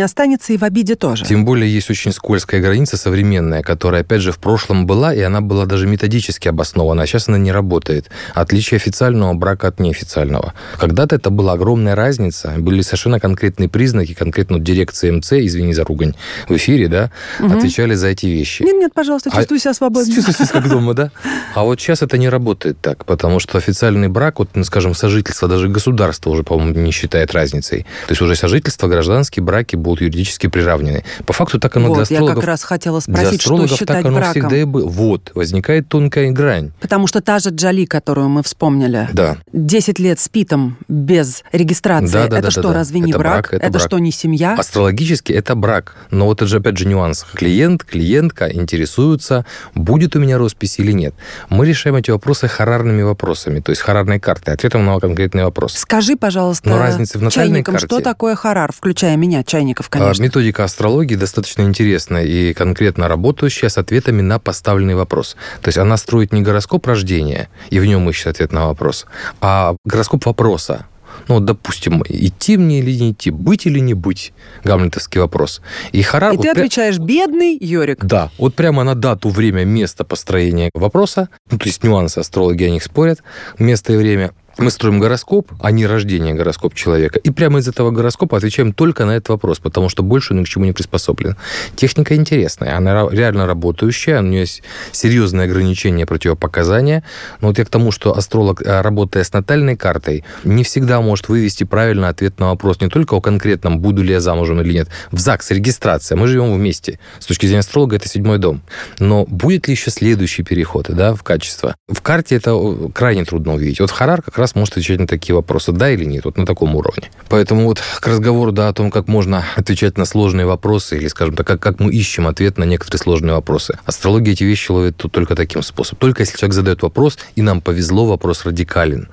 останется 0.00 0.52
и 0.52 0.56
в 0.56 0.62
обиде 0.62 0.94
тоже. 0.94 1.24
Тем 1.24 1.44
более 1.44 1.72
есть 1.72 1.90
очень 1.90 2.12
скользкая 2.12 2.60
граница 2.60 2.96
современная, 2.96 3.62
которая, 3.62 4.02
опять 4.02 4.22
же, 4.22 4.32
в 4.32 4.38
прошлом 4.38 4.86
была, 4.86 5.14
и 5.14 5.20
она 5.20 5.40
была 5.40 5.66
даже 5.66 5.86
методически 5.86 6.48
обоснована, 6.48 7.02
а 7.02 7.06
сейчас 7.06 7.28
она 7.28 7.38
не 7.38 7.52
работает. 7.52 8.10
Отличие 8.34 8.76
официального 8.76 9.34
брака 9.34 9.68
от 9.68 9.80
неофициального. 9.80 10.54
Когда-то 10.78 11.16
это 11.16 11.30
была 11.30 11.52
огромная 11.52 11.94
разница, 11.94 12.54
были 12.58 12.82
совершенно 12.82 13.20
конкретные 13.20 13.68
признаки, 13.68 14.14
конкретно 14.14 14.58
дирекция 14.58 15.12
МЦ, 15.12 15.32
извини 15.34 15.72
за 15.72 15.84
ругань, 15.84 16.14
в 16.48 16.56
эфире, 16.56 16.88
да, 16.88 17.10
отвечали 17.38 17.94
за 17.94 18.08
эти 18.08 18.26
вещи. 18.26 18.62
Нет, 18.62 18.76
нет, 18.76 18.94
пожалуйста, 18.94 19.30
А- 19.32 19.36
чувствуй 19.36 19.58
себя 19.58 19.74
свободно. 19.74 20.12
Чувствуйте 20.14 20.44
себя 20.44 20.60
как 20.60 20.68
дома, 20.70 20.94
да? 20.94 21.10
А 21.54 21.64
вот 21.64 21.80
сейчас 21.80 22.02
это 22.02 22.18
не 22.18 22.28
работает 22.28 22.78
так, 22.80 23.04
потому 23.04 23.40
что 23.40 23.58
официальный 23.58 24.08
брак, 24.08 24.38
вот, 24.38 24.50
ну, 24.54 24.64
скажем, 24.64 24.94
сожительство, 24.94 25.48
даже 25.48 25.68
государство 25.68 26.30
уже, 26.30 26.42
по-моему, 26.42 26.78
не 26.80 26.90
считает 26.92 27.32
разницей. 27.32 27.82
То 28.06 28.12
есть 28.12 28.22
уже 28.22 28.36
сожительство, 28.36 28.86
гражданские 28.86 29.42
браки 29.42 29.76
будут 29.76 30.02
юридически 30.02 30.46
приравнены. 30.48 31.04
По 31.26 31.32
факту 31.32 31.58
так 31.58 31.76
оно 31.76 31.86
для 31.86 31.90
Вот, 31.90 31.98
я 31.98 32.02
астрологов... 32.02 32.36
как 32.36 32.44
раз 32.44 32.62
хотела 32.62 33.00
для 33.06 33.16
спросить, 33.16 33.42
что 33.42 33.66
считать 33.66 33.88
так 33.88 34.04
оно 34.06 34.16
браком. 34.16 34.32
всегда 34.32 34.56
и 34.56 34.64
было. 34.64 34.86
Вот, 34.88 35.32
возникает 35.34 35.88
тонкая 35.88 36.30
грань. 36.30 36.70
Потому 36.80 37.06
что 37.06 37.20
та 37.20 37.38
же 37.38 37.50
Джоли, 37.50 37.86
которую 37.86 38.28
мы 38.28 38.42
вспомнили, 38.42 39.08
Да. 39.12 39.38
10 39.52 39.98
лет 39.98 40.20
с 40.20 40.28
Питом 40.28 40.76
без 40.88 41.42
регистрации, 41.52 42.12
Да, 42.12 42.28
да, 42.28 42.38
это 42.38 42.46
да, 42.46 42.50
что, 42.50 42.62
да, 42.62 42.74
разве 42.74 43.00
не 43.00 43.10
Это 43.10 43.18
брак? 43.18 43.48
брак, 43.50 43.62
это 43.62 43.72
брак. 43.72 43.82
что, 43.82 43.98
не 43.98 44.12
семья? 44.12 44.54
Астрологически 44.54 45.32
это 45.32 45.54
брак. 45.54 45.96
Но 46.10 46.26
вот 46.26 46.38
это 46.38 46.46
же, 46.46 46.58
опять 46.58 46.76
же, 46.76 46.86
нюанс. 46.86 47.07
Клиент, 47.34 47.84
клиентка 47.84 48.50
интересуются, 48.52 49.44
будет 49.74 50.16
у 50.16 50.18
меня 50.18 50.38
роспись 50.38 50.78
или 50.78 50.92
нет. 50.92 51.14
Мы 51.48 51.66
решаем 51.66 51.96
эти 51.96 52.10
вопросы 52.10 52.48
харарными 52.48 53.02
вопросами, 53.02 53.60
то 53.60 53.70
есть 53.70 53.82
харарной 53.82 54.20
картой, 54.20 54.54
ответом 54.54 54.84
на 54.86 54.98
конкретный 55.00 55.44
вопрос. 55.44 55.74
Скажи, 55.74 56.16
пожалуйста, 56.16 56.68
Но 56.68 56.78
разница 56.78 57.18
в 57.18 57.22
натальной 57.22 57.48
чайникам, 57.52 57.74
карте. 57.74 57.86
что 57.86 58.00
такое 58.00 58.34
харар, 58.34 58.72
включая 58.72 59.16
меня, 59.16 59.42
чайников, 59.44 59.86
А, 59.88 59.90
конечно. 59.90 60.22
Методика 60.22 60.64
астрологии 60.64 61.14
достаточно 61.14 61.62
интересная 61.62 62.24
и 62.24 62.52
конкретно 62.54 63.08
работающая 63.08 63.68
с 63.68 63.78
ответами 63.78 64.22
на 64.22 64.38
поставленный 64.38 64.94
вопрос. 64.94 65.36
То 65.62 65.68
есть 65.68 65.78
она 65.78 65.96
строит 65.96 66.32
не 66.32 66.42
гороскоп 66.42 66.86
рождения, 66.86 67.48
и 67.70 67.78
в 67.78 67.84
нем 67.84 68.08
ищет 68.10 68.28
ответ 68.28 68.52
на 68.52 68.66
вопрос, 68.66 69.06
а 69.40 69.76
гороскоп 69.84 70.26
вопроса. 70.26 70.86
Ну, 71.26 71.36
вот, 71.36 71.44
допустим, 71.44 72.02
идти 72.08 72.56
мне 72.56 72.78
или 72.78 72.92
не 72.92 73.12
идти, 73.12 73.30
быть 73.30 73.66
или 73.66 73.80
не 73.80 73.94
быть, 73.94 74.32
гамлетовский 74.64 75.20
вопрос. 75.20 75.60
И 75.92 76.02
Харар... 76.02 76.34
И 76.34 76.36
вот 76.36 76.42
ты 76.42 76.48
пря- 76.48 76.52
отвечаешь, 76.52 76.98
бедный 76.98 77.56
Йорик. 77.60 78.04
Да, 78.04 78.30
вот 78.38 78.54
прямо 78.54 78.84
на 78.84 78.94
дату, 78.94 79.28
время, 79.28 79.64
место 79.64 80.04
построения 80.04 80.70
вопроса, 80.74 81.28
ну, 81.50 81.58
то 81.58 81.66
есть 81.66 81.82
нюансы 81.82 82.18
астрологи 82.18 82.64
о 82.64 82.70
них 82.70 82.82
спорят, 82.82 83.22
место 83.58 83.92
и 83.92 83.96
время, 83.96 84.32
мы 84.58 84.70
строим 84.70 84.98
гороскоп, 84.98 85.52
а 85.60 85.70
не 85.70 85.86
рождение 85.86 86.34
гороскоп 86.34 86.74
человека. 86.74 87.18
И 87.18 87.30
прямо 87.30 87.60
из 87.60 87.68
этого 87.68 87.90
гороскопа 87.90 88.36
отвечаем 88.36 88.72
только 88.72 89.04
на 89.04 89.12
этот 89.12 89.30
вопрос, 89.30 89.58
потому 89.58 89.88
что 89.88 90.02
больше 90.02 90.34
он 90.34 90.40
ни 90.40 90.44
к 90.44 90.48
чему 90.48 90.64
не 90.64 90.72
приспособлен. 90.72 91.36
Техника 91.76 92.14
интересная, 92.16 92.76
она 92.76 93.08
реально 93.10 93.46
работающая, 93.46 94.20
у 94.20 94.22
нее 94.22 94.40
есть 94.40 94.62
серьезные 94.92 95.44
ограничения 95.44 96.06
противопоказания. 96.06 97.04
Но 97.40 97.48
вот 97.48 97.58
я 97.58 97.64
к 97.64 97.70
тому, 97.70 97.92
что 97.92 98.16
астролог, 98.16 98.62
а, 98.66 98.82
работая 98.82 99.22
с 99.22 99.32
натальной 99.32 99.76
картой, 99.76 100.24
не 100.44 100.64
всегда 100.64 101.00
может 101.00 101.28
вывести 101.28 101.64
правильно 101.64 102.08
ответ 102.08 102.38
на 102.40 102.48
вопрос 102.48 102.80
не 102.80 102.88
только 102.88 103.14
о 103.14 103.20
конкретном, 103.20 103.78
буду 103.78 104.02
ли 104.02 104.12
я 104.12 104.20
замужем 104.20 104.60
или 104.60 104.72
нет. 104.72 104.88
В 105.12 105.18
ЗАГС 105.18 105.50
регистрация, 105.52 106.16
мы 106.16 106.26
живем 106.26 106.52
вместе. 106.52 106.98
С 107.20 107.26
точки 107.26 107.46
зрения 107.46 107.60
астролога 107.60 107.96
это 107.96 108.08
седьмой 108.08 108.38
дом. 108.38 108.62
Но 108.98 109.24
будет 109.24 109.68
ли 109.68 109.74
еще 109.74 109.90
следующий 109.90 110.42
переход 110.42 110.86
да, 110.88 111.14
в 111.14 111.22
качество? 111.22 111.76
В 111.88 112.00
карте 112.02 112.36
это 112.36 112.54
о, 112.54 112.90
крайне 112.90 113.24
трудно 113.24 113.54
увидеть. 113.54 113.80
Вот 113.80 113.90
Харар 113.90 114.22
как 114.22 114.38
раз 114.38 114.47
может 114.54 114.74
отвечать 114.74 115.00
на 115.00 115.06
такие 115.06 115.34
вопросы, 115.34 115.72
да 115.72 115.90
или 115.90 116.04
нет, 116.04 116.24
вот 116.24 116.36
на 116.36 116.46
таком 116.46 116.74
уровне. 116.74 117.10
Поэтому 117.28 117.64
вот 117.64 117.80
к 118.00 118.06
разговору 118.06 118.52
да, 118.52 118.68
о 118.68 118.72
том, 118.72 118.90
как 118.90 119.08
можно 119.08 119.44
отвечать 119.56 119.98
на 119.98 120.04
сложные 120.04 120.46
вопросы, 120.46 120.96
или, 120.96 121.08
скажем 121.08 121.34
так, 121.34 121.46
как, 121.46 121.60
как 121.60 121.80
мы 121.80 121.92
ищем 121.92 122.26
ответ 122.26 122.58
на 122.58 122.64
некоторые 122.64 123.00
сложные 123.00 123.34
вопросы. 123.34 123.78
Астрология 123.84 124.32
эти 124.32 124.44
вещи 124.44 124.70
ловит 124.70 124.96
тут 124.96 125.12
только 125.12 125.34
таким 125.34 125.62
способом. 125.62 125.98
Только 126.00 126.22
если 126.22 126.36
человек 126.36 126.54
задает 126.54 126.82
вопрос, 126.82 127.18
и 127.36 127.42
нам 127.42 127.60
повезло, 127.60 128.06
вопрос 128.06 128.44
радикален. 128.44 129.08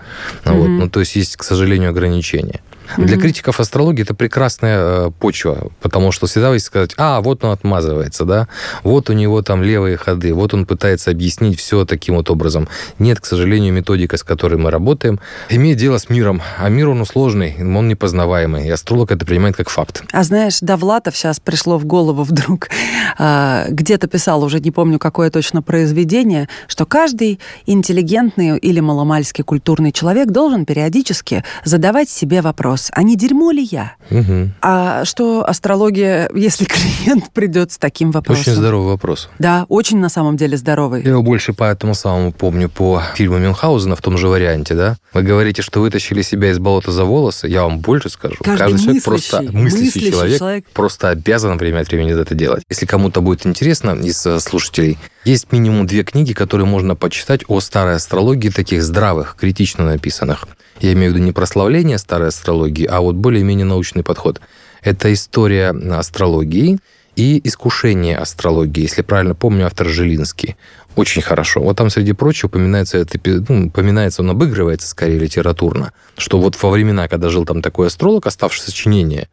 Ну, 0.45 0.57
вот. 0.57 0.67
ну, 0.67 0.89
то 0.89 0.99
есть 0.99 1.15
есть, 1.15 1.37
к 1.37 1.43
сожалению, 1.43 1.89
ограничения. 1.89 2.61
Для 2.97 3.17
критиков 3.17 3.59
астрологии 3.59 4.03
это 4.03 4.13
прекрасная 4.13 4.77
э, 4.79 5.11
почва, 5.19 5.71
потому 5.81 6.11
что 6.11 6.27
всегда 6.27 6.53
есть 6.53 6.65
сказать, 6.65 6.93
а, 6.97 7.21
вот 7.21 7.43
он 7.43 7.51
отмазывается, 7.51 8.25
да, 8.25 8.47
вот 8.83 9.09
у 9.09 9.13
него 9.13 9.41
там 9.41 9.63
левые 9.63 9.97
ходы, 9.97 10.33
вот 10.33 10.53
он 10.53 10.65
пытается 10.65 11.11
объяснить 11.11 11.59
все 11.59 11.85
таким 11.85 12.15
вот 12.15 12.29
образом. 12.29 12.67
Нет, 12.99 13.19
к 13.19 13.25
сожалению, 13.25 13.73
методика, 13.73 14.17
с 14.17 14.23
которой 14.23 14.55
мы 14.55 14.71
работаем, 14.71 15.19
имеет 15.49 15.77
дело 15.77 15.97
с 15.97 16.09
миром, 16.09 16.41
а 16.57 16.69
мир 16.69 16.89
он 16.89 17.05
сложный, 17.05 17.55
он 17.59 17.87
непознаваемый, 17.87 18.67
и 18.67 18.69
астролог 18.69 19.11
это 19.11 19.25
принимает 19.25 19.55
как 19.55 19.69
факт. 19.69 20.03
А 20.11 20.23
знаешь, 20.23 20.59
Довлатов 20.61 21.15
сейчас 21.15 21.39
пришло 21.39 21.77
в 21.77 21.85
голову 21.85 22.23
вдруг, 22.23 22.69
а, 23.17 23.65
где-то 23.69 24.07
писал, 24.07 24.43
уже 24.43 24.59
не 24.59 24.71
помню, 24.71 24.99
какое 24.99 25.29
точно 25.29 25.61
произведение, 25.61 26.47
что 26.67 26.85
каждый 26.85 27.39
интеллигентный 27.65 28.57
или 28.57 28.79
маломальский 28.79 29.43
культурный 29.43 29.91
человек 29.91 30.29
должен 30.29 30.65
периодически 30.65 31.43
задавать 31.63 32.09
себе 32.09 32.41
вопрос, 32.41 32.74
а 32.91 33.03
не 33.03 33.15
дерьмо 33.15 33.51
ли 33.51 33.63
я? 33.63 33.95
Мгм. 34.09 34.53
А 34.61 35.05
что 35.05 35.47
астрология, 35.47 36.29
если 36.35 36.65
клиент 36.65 37.31
придет 37.31 37.71
с 37.71 37.77
таким 37.77 38.11
вопросом? 38.11 38.41
Очень 38.41 38.53
здоровый 38.53 38.87
вопрос. 38.91 39.29
Да, 39.39 39.65
очень 39.69 39.97
на 39.97 40.09
самом 40.09 40.37
деле 40.37 40.57
здоровый. 40.57 41.03
Я 41.03 41.11
его 41.11 41.23
больше 41.23 41.53
по 41.53 41.65
этому 41.65 41.95
самому 41.95 42.31
помню 42.31 42.69
по 42.69 43.01
фильму 43.15 43.37
Мюнхгаузена 43.37 43.95
в 43.95 44.01
том 44.01 44.17
же 44.17 44.27
варианте, 44.27 44.73
да? 44.75 44.97
Вы 45.13 45.23
говорите, 45.23 45.61
что 45.61 45.79
вытащили 45.81 46.21
себя 46.21 46.51
из 46.51 46.59
болота 46.59 46.91
за 46.91 47.05
волосы. 47.05 47.47
Я 47.47 47.63
вам 47.63 47.79
больше 47.79 48.09
скажу. 48.09 48.37
Каждый 48.43 48.79
человек 48.79 49.03
просто 49.03 49.41
мыслящий, 49.41 49.57
мыслящий, 49.57 49.85
мыслящий 49.85 50.11
человек, 50.11 50.39
человек. 50.39 50.65
просто 50.73 51.09
обязан 51.09 51.57
время 51.57 51.81
от 51.81 51.87
времени 51.87 52.19
это 52.19 52.35
делать. 52.35 52.63
Если 52.69 52.85
кому-то 52.85 53.21
будет 53.21 53.45
интересно 53.45 53.91
из 53.91 54.25
э, 54.25 54.39
слушателей, 54.39 54.97
есть 55.23 55.51
минимум 55.51 55.87
две 55.87 56.03
книги, 56.03 56.33
которые 56.33 56.67
можно 56.67 56.95
почитать 56.95 57.41
о 57.47 57.59
старой 57.59 57.95
астрологии, 57.95 58.49
таких 58.49 58.83
здравых, 58.83 59.35
критично 59.39 59.85
написанных. 59.85 60.45
Я 60.79 60.93
имею 60.93 61.11
в 61.11 61.15
виду 61.15 61.25
не 61.25 61.31
прославление 61.31 61.97
старой 61.97 62.27
астрологии, 62.27 62.64
а 62.89 63.01
вот 63.01 63.15
более-менее 63.15 63.65
научный 63.65 64.03
подход. 64.03 64.41
Это 64.81 65.11
история 65.13 65.69
астрологии 65.69 66.79
и 67.15 67.41
искушение 67.43 68.17
астрологии. 68.17 68.83
Если 68.83 69.01
правильно 69.01 69.35
помню, 69.35 69.65
автор 69.65 69.87
Жилинский. 69.87 70.55
Очень 70.95 71.21
хорошо. 71.21 71.61
Вот 71.61 71.77
там, 71.77 71.89
среди 71.89 72.13
прочего, 72.13 72.47
упоминается, 72.47 72.97
это, 72.97 73.19
ну, 73.49 73.67
упоминается, 73.67 74.21
он 74.21 74.29
обыгрывается 74.29 74.87
скорее 74.87 75.19
литературно, 75.19 75.91
что 76.17 76.39
вот 76.39 76.61
во 76.61 76.69
времена, 76.69 77.07
когда 77.07 77.29
жил 77.29 77.45
там 77.45 77.61
такой 77.61 77.87
астролог, 77.87 78.27
оставший 78.27 78.63
сочинение, 78.63 79.27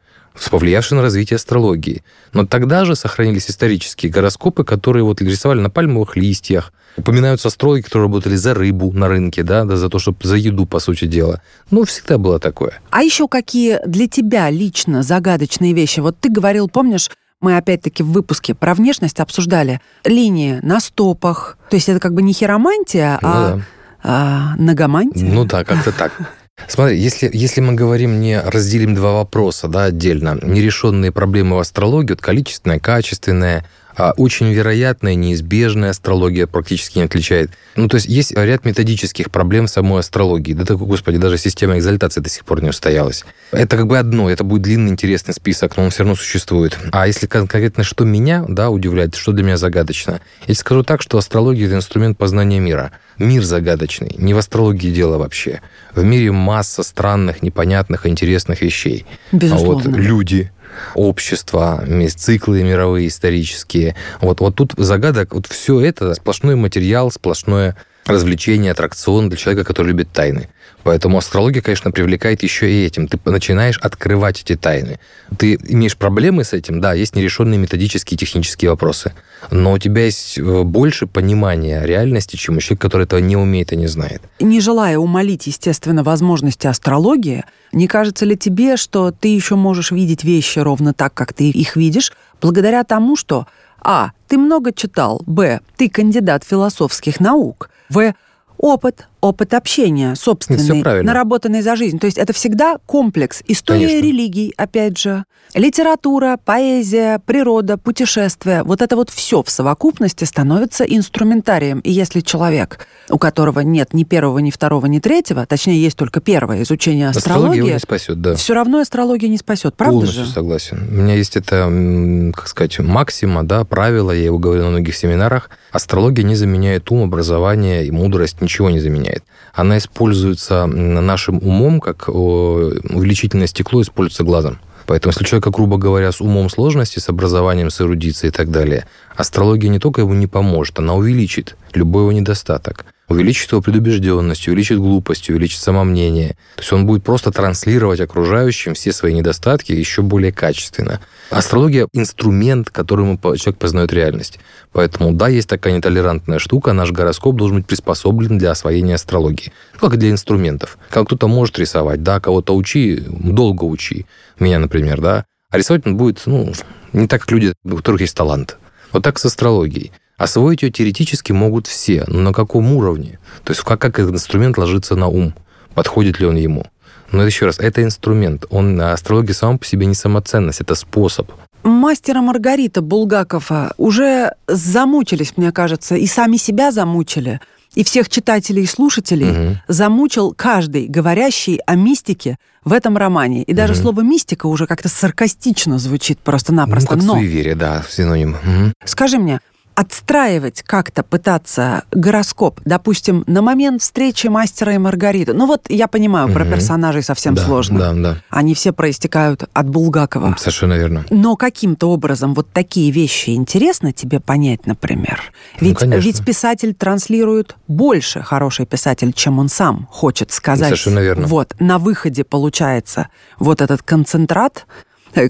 повлиявший 0.51 0.97
на 0.97 1.03
развитие 1.03 1.37
астрологии. 1.37 2.03
Но 2.33 2.47
тогда 2.47 2.85
же 2.85 2.97
сохранились 2.97 3.51
исторические 3.51 4.11
гороскопы, 4.13 4.65
которые 4.65 5.05
вот 5.05 5.21
рисовали 5.21 5.61
на 5.61 5.71
пальмовых 5.71 6.17
листьях. 6.17 6.73
Упоминаются 6.97 7.49
астрологи, 7.49 7.83
которые 7.83 8.09
работали 8.09 8.37
за 8.37 8.53
рыбу 8.55 8.93
на 8.93 9.09
рынке, 9.09 9.43
да, 9.43 9.65
да 9.65 9.77
за 9.77 9.89
то, 9.89 9.99
чтобы 9.99 10.19
за 10.23 10.37
еду, 10.37 10.67
по 10.67 10.79
сути 10.79 11.07
дела. 11.07 11.41
Ну, 11.71 11.85
всегда 11.85 12.19
было 12.19 12.39
такое. 12.39 12.81
А 12.91 13.03
еще 13.03 13.29
какие 13.29 13.81
для 13.87 14.09
тебя 14.09 14.51
лично 14.51 15.03
загадочные 15.03 15.73
вещи? 15.73 16.01
Вот 16.01 16.19
ты 16.21 16.29
говорил, 16.31 16.69
помнишь, 16.69 17.11
мы 17.41 17.57
опять-таки 17.57 18.03
в 18.03 18.13
выпуске 18.13 18.55
про 18.55 18.75
внешность 18.75 19.21
обсуждали 19.21 19.81
линии 20.05 20.61
на 20.63 20.81
стопах. 20.81 21.57
То 21.71 21.77
есть 21.77 21.89
это 21.89 21.99
как 21.99 22.15
бы 22.15 22.23
не 22.23 22.33
хиромантия, 22.33 23.19
Ну 23.23 23.29
а, 23.29 23.57
да. 23.57 23.63
а 24.03 24.57
ногомантия. 24.57 25.33
Ну 25.33 25.45
да, 25.45 25.65
как-то 25.65 25.93
так. 25.93 26.13
Смотри, 26.69 26.99
если, 26.99 27.31
если 27.33 27.61
мы 27.61 27.75
говорим, 27.75 28.21
не 28.21 28.41
разделим 28.41 28.95
два 28.95 29.13
вопроса 29.13 29.69
да, 29.69 29.85
отдельно, 29.85 30.39
нерешенные 30.43 31.13
проблемы 31.13 31.57
в 31.57 31.61
астрологии, 31.61 32.13
вот 32.13 32.21
количественная, 32.21 32.79
качественная, 32.79 33.65
А 33.97 34.13
очень 34.17 34.53
вероятная, 34.53 35.15
неизбежная 35.15 35.91
астрология 35.91 36.47
практически 36.47 36.99
не 36.99 37.05
отличает. 37.05 37.51
Ну, 37.77 37.89
то 37.89 37.97
есть 37.97 38.07
есть 38.07 38.33
ряд 38.37 38.65
методических 38.65 39.31
проблем 39.31 39.69
самой 39.69 40.01
астрологии. 40.01 40.53
Да 40.53 40.65
такой, 40.65 40.87
господи, 40.87 41.19
даже 41.19 41.39
система 41.39 41.79
экзальтации 41.79 42.21
до 42.21 42.29
сих 42.29 42.45
пор 42.45 42.63
не 42.63 42.71
устоялась. 42.71 43.25
Это 43.51 43.77
как 43.77 43.87
бы 43.87 43.99
одно, 43.99 44.31
это 44.31 44.45
будет 44.45 44.63
длинный 44.63 44.91
интересный 44.91 45.35
список, 45.35 45.77
но 45.77 45.85
он 45.85 45.91
все 45.91 46.01
равно 46.01 46.15
существует. 46.15 46.79
А 46.93 47.07
если 47.07 47.27
конкретно 47.27 47.85
что 47.85 48.05
меня, 48.05 48.45
да, 48.49 48.71
удивляет, 48.71 49.15
что 49.15 49.33
для 49.33 49.45
меня 49.45 49.57
загадочно, 49.57 50.21
я 50.47 50.55
скажу 50.55 50.83
так, 50.85 51.03
что 51.03 51.19
астрология– 51.19 51.67
это 51.67 51.77
инструмент 51.77 52.19
познания 52.19 52.61
мира. 52.61 52.93
Мир 53.19 53.43
загадочный. 53.43 54.15
Не 54.17 54.35
в 54.35 54.39
астрологии 54.39 54.91
дело 54.91 55.19
вообще. 55.19 55.61
В 55.95 56.03
мире 56.03 56.33
масса 56.33 56.83
странных, 56.83 57.43
непонятных, 57.43 58.07
интересных 58.07 58.63
вещей. 58.63 59.07
Безусловно. 59.33 59.85
А 59.85 59.89
вот 59.89 59.97
люди, 59.97 60.51
общества, 60.95 61.85
циклы 62.15 62.63
мировые 62.63 63.09
исторические. 63.09 63.97
Вот, 64.21 64.41
вот 64.41 64.55
тут 64.57 64.75
загадок, 64.77 65.35
вот 65.35 65.47
все 65.47 65.81
это 65.81 66.15
сплошной 66.15 66.57
материал, 66.57 67.11
сплошное 67.11 67.77
развлечение, 68.07 68.73
аттракцион 68.73 69.29
для 69.29 69.39
человека, 69.39 69.65
который 69.65 69.89
любит 69.89 70.11
тайны. 70.13 70.49
Поэтому 70.83 71.19
астрология, 71.19 71.63
конечно, 71.63 71.93
привлекает 71.93 72.43
еще 72.43 72.71
и 72.71 72.85
этим. 72.85 73.07
Ты 73.07 73.19
начинаешь 73.25 73.79
открывать 73.79 74.43
эти 74.43 74.57
тайны. 74.57 74.99
Ты 75.39 75.55
имеешь 75.55 75.97
проблемы 75.97 76.43
с 76.43 76.53
этим, 76.53 76.81
да, 76.81 76.93
есть 76.93 77.15
нерешенные 77.15 77.59
методические 77.59 78.17
и 78.17 78.19
технические 78.19 78.71
вопросы. 78.71 79.13
Но 79.53 79.73
у 79.73 79.79
тебя 79.79 80.07
есть 80.07 80.39
э, 80.39 80.63
больше 80.65 81.07
понимания 81.07 81.85
реальности, 81.85 82.37
чем 82.37 82.57
у 82.57 82.61
человека, 82.61 82.89
который 82.89 83.05
этого 83.05 83.21
не 83.21 83.37
умеет 83.37 83.73
и 83.73 83.77
не 83.77 83.87
знает. 83.87 84.23
Не 84.41 84.61
желая 84.61 84.99
умолить, 84.99 85.47
естественно, 85.47 86.03
возможности 86.03 86.67
астрологии, 86.67 87.45
не 87.71 87.87
кажется 87.87 88.25
ли 88.25 88.37
тебе, 88.37 88.77
что 88.77 89.13
ты 89.13 89.29
еще 89.29 89.55
можешь 89.55 89.93
видеть 89.93 90.25
вещи 90.25 90.59
ровно 90.59 90.93
так, 90.93 91.15
как 91.15 91.33
ты 91.33 91.49
их 91.49 91.77
видишь, 91.77 92.13
благодаря 92.41 92.83
тому, 92.83 93.15
что 93.15 93.47
а. 93.85 94.13
Ты 94.29 94.39
много 94.39 94.73
читал. 94.73 95.23
Б. 95.27 95.61
Ты 95.77 95.89
кандидат 95.89 96.45
философских 96.45 97.21
наук. 97.21 97.69
В. 97.93 98.15
Опыт, 98.57 99.09
опыт 99.23 99.55
общения 99.55 100.15
собственный, 100.17 101.03
наработанный 101.03 101.63
за 101.63 101.77
жизнь. 101.77 101.99
То 101.99 102.07
есть 102.07 102.19
это 102.19 102.33
всегда 102.33 102.77
комплекс. 102.85 103.43
История 103.47 103.87
Конечно. 103.87 104.07
религий, 104.07 104.53
опять 104.57 104.99
же, 104.99 105.25
литература, 105.55 106.39
поэзия, 106.45 107.21
природа, 107.25 107.79
путешествия. 107.79 108.65
Вот 108.65 108.83
это 108.83 108.97
вот 108.97 109.11
все 109.11 109.43
в 109.43 109.51
совокупности 109.51 110.25
становится 110.25 110.85
инструментарием. 110.85 111.79
И 111.81 111.93
если 111.93 112.21
человек, 112.21 112.87
у 113.11 113.19
которого 113.19 113.61
нет 113.61 113.95
ни 113.95 114.03
первого, 114.03 114.41
ни 114.41 114.51
второго, 114.51 114.87
ни 114.87 114.99
третьего, 114.99 115.47
точнее, 115.47 115.81
есть 115.81 115.97
только 115.97 116.21
первое 116.21 116.63
изучение 116.63 117.11
астрологии, 117.11 117.51
астрология 117.51 117.75
не 117.75 117.79
спасет, 117.79 118.21
да. 118.21 118.35
все 118.35 118.55
равно 118.55 118.81
астрология 118.81 119.29
не 119.29 119.39
спасет, 119.39 119.77
правда 119.77 119.99
Полностью 120.01 120.25
же? 120.25 120.31
согласен. 120.31 120.89
У 120.91 120.95
меня 120.95 121.15
есть 121.15 121.37
это, 121.37 122.33
как 122.35 122.49
сказать, 122.49 122.79
максима, 122.81 123.45
да, 123.45 123.65
правило, 123.65 124.11
я 124.11 124.25
его 124.25 124.39
говорю 124.39 124.65
на 124.65 124.71
многих 124.71 124.97
семинарах. 124.97 125.49
Астрология 125.71 126.25
не 126.25 126.35
заменяет 126.35 126.91
ум, 126.91 127.05
образование 127.05 127.87
и 127.87 127.91
мудрость, 127.93 128.41
ничего 128.41 128.69
не 128.69 128.81
заменяет 128.81 129.12
она 129.53 129.79
используется 129.79 130.67
нашим 130.67 131.39
умом, 131.39 131.81
как 131.81 132.09
увеличительное 132.09 133.47
стекло 133.47 133.83
используется 133.83 134.25
глазом. 134.25 134.59
Поэтому 134.87 135.13
если 135.13 135.25
человека, 135.25 135.51
грубо 135.51 135.77
говоря, 135.79 136.11
с 136.11 136.21
умом 136.21 136.51
сложности, 136.51 136.99
с 136.99 137.09
образованием, 137.09 137.71
с 137.71 137.81
эрудицией 137.81 138.31
и 138.31 138.33
так 138.33 138.51
далее, 138.51 138.87
астрология 139.17 139.71
не 139.71 139.79
только 139.79 140.01
ему 140.01 140.15
не 140.15 140.27
поможет, 140.27 140.79
она 140.79 140.95
увеличит 140.95 141.57
любой 141.73 142.03
его 142.03 142.13
недостаток 142.13 142.85
увеличит 143.13 143.53
его 143.53 143.63
предубежденность, 143.63 144.49
увеличит 144.49 144.79
глупость, 144.79 145.31
увеличит 145.31 145.61
самомнение. 145.61 146.31
То 146.57 146.63
есть 146.63 146.73
он 146.73 146.87
будет 146.87 147.05
просто 147.05 147.31
транслировать 147.31 148.01
окружающим 148.01 148.75
все 148.75 148.93
свои 148.93 149.15
недостатки 149.15 149.73
еще 149.73 150.03
более 150.03 150.33
качественно. 150.33 151.01
Астрология– 151.31 151.89
инструмент, 151.93 152.71
которым 152.71 153.19
человек 153.19 153.57
познает 153.59 153.93
реальность. 153.93 154.39
Поэтому, 154.73 155.13
да, 155.13 155.29
есть 155.29 155.49
такая 155.49 155.75
нетолерантная 155.75 156.39
штука, 156.39 156.73
наш 156.73 156.91
гороскоп 156.91 157.37
должен 157.37 157.59
быть 157.59 157.67
приспособлен 157.67 158.39
для 158.39 158.51
освоения 158.51 158.97
астрологии. 158.97 159.53
Как 159.79 159.97
для 159.97 160.11
инструментов. 160.11 160.79
Как 160.91 161.07
кто-то 161.07 161.29
может 161.29 161.59
рисовать, 161.59 162.03
да, 162.03 162.21
кого-то 162.21 162.55
учи, 162.55 163.03
долго 163.07 163.65
учи. 163.65 164.07
Меня, 164.39 164.59
например, 164.59 165.01
да. 165.01 165.25
А 165.51 165.59
рисовать 165.59 165.87
он 165.87 165.97
будет, 165.97 166.23
ну, 166.27 166.53
не 166.93 167.07
так, 167.07 167.23
как 167.23 167.31
люди, 167.31 167.55
у 167.65 167.77
которых 167.77 168.01
есть 168.01 168.17
талант. 168.17 168.59
Вот 168.93 169.03
так 169.03 169.19
с 169.19 169.25
астрологией. 169.25 169.93
Освоить 170.17 170.63
ее 170.63 170.71
теоретически 170.71 171.33
могут 171.33 171.67
все, 171.67 172.05
но 172.07 172.21
на 172.21 172.33
каком 172.33 172.73
уровне? 172.73 173.19
То 173.45 173.53
есть 173.53 173.63
как, 173.63 173.81
как 173.81 173.99
этот 173.99 174.15
инструмент 174.15 174.57
ложится 174.59 174.95
на 174.95 175.09
ум? 175.09 175.35
Подходит 175.75 176.21
ли 176.21 176.27
он 176.27 176.37
ему? 176.37 176.65
Но 177.11 177.25
еще 177.25 177.47
раз, 177.47 177.59
это 177.59 177.83
инструмент. 177.83 178.47
Он, 178.51 178.81
астрология 178.81 179.35
сама 179.35 179.59
по 179.59 179.67
себе 179.67 179.87
не 179.87 179.95
самоценность, 179.95 180.61
это 180.61 180.75
способ. 180.75 181.31
Мастера 181.63 182.21
Маргарита 182.21 182.83
Булгакова 182.83 183.75
уже 183.77 184.33
замучились, 184.49 185.37
мне 185.37 185.53
кажется, 185.53 185.95
и 185.95 186.07
сами 186.07 186.37
себя 186.37 186.73
замучили, 186.73 187.41
и 187.75 187.85
всех 187.85 188.09
читателей 188.09 188.65
и 188.65 188.67
слушателей 188.67 189.31
угу. 189.31 189.57
замучил 189.69 190.35
каждый, 190.37 190.89
говорящий 190.89 191.61
о 191.67 191.77
мистике 191.77 192.37
в 192.65 192.73
этом 192.73 192.97
романе. 192.97 193.45
И 193.45 193.53
даже 193.53 193.75
угу. 193.75 193.83
слово 193.83 194.01
«мистика» 194.01 194.47
уже 194.47 194.67
как-то 194.67 194.89
саркастично 194.89 195.79
звучит 195.79 196.19
просто-напросто. 196.19 196.95
Ну, 196.95 196.99
как 196.99 197.07
Но... 197.07 197.15
суеверие, 197.15 197.55
да, 197.55 197.85
синоним. 197.89 198.33
Угу. 198.33 198.73
Скажи 198.85 199.19
мне, 199.19 199.41
отстраивать 199.75 200.63
как-то 200.63 201.03
пытаться 201.03 201.85
гороскоп, 201.93 202.61
допустим, 202.65 203.25
на 203.27 203.43
момент 203.43 203.83
встречи 203.83 204.27
мастера 204.27 204.75
и 204.75 204.79
Маргариты. 204.79 205.33
Ну 205.33 205.47
вот 205.47 205.67
я 205.69 205.89
понимаю, 205.89 206.27
угу. 206.27 206.35
про 206.35 206.45
персонажей 206.45 207.03
совсем 207.03 207.35
да, 207.35 207.45
сложно. 207.45 207.79
Да, 207.79 207.93
да. 207.93 208.17
Они 208.31 208.55
все 208.55 208.73
проистекают 208.73 209.45
от 209.53 209.69
Булгакова. 209.69 210.37
Совершенно 210.39 210.75
верно. 210.75 211.05
Но 211.11 211.37
каким-то 211.37 211.91
образом 211.91 212.35
вот 212.35 212.49
такие 212.53 212.91
вещи 212.91 213.31
интересно 213.31 213.93
тебе 213.93 214.21
понять, 214.21 214.67
например? 214.67 215.33
Ну, 215.61 215.69
ведь, 215.69 215.83
ну, 215.83 215.99
ведь 215.99 216.25
писатель 216.25 216.75
транслирует 216.75 217.57
больше 217.69 218.23
хороший 218.23 218.67
писатель, 218.67 219.13
чем 219.13 219.39
он 219.39 219.49
сам 219.49 219.89
хочет 219.91 220.33
сказать. 220.33 220.69
Совершенно 220.69 221.01
верно. 221.01 221.27
Вот, 221.27 221.55
на 221.59 221.79
выходе 221.79 222.25
получается 222.25 223.09
вот 223.39 223.61
этот 223.61 223.83
концентрат, 223.83 224.67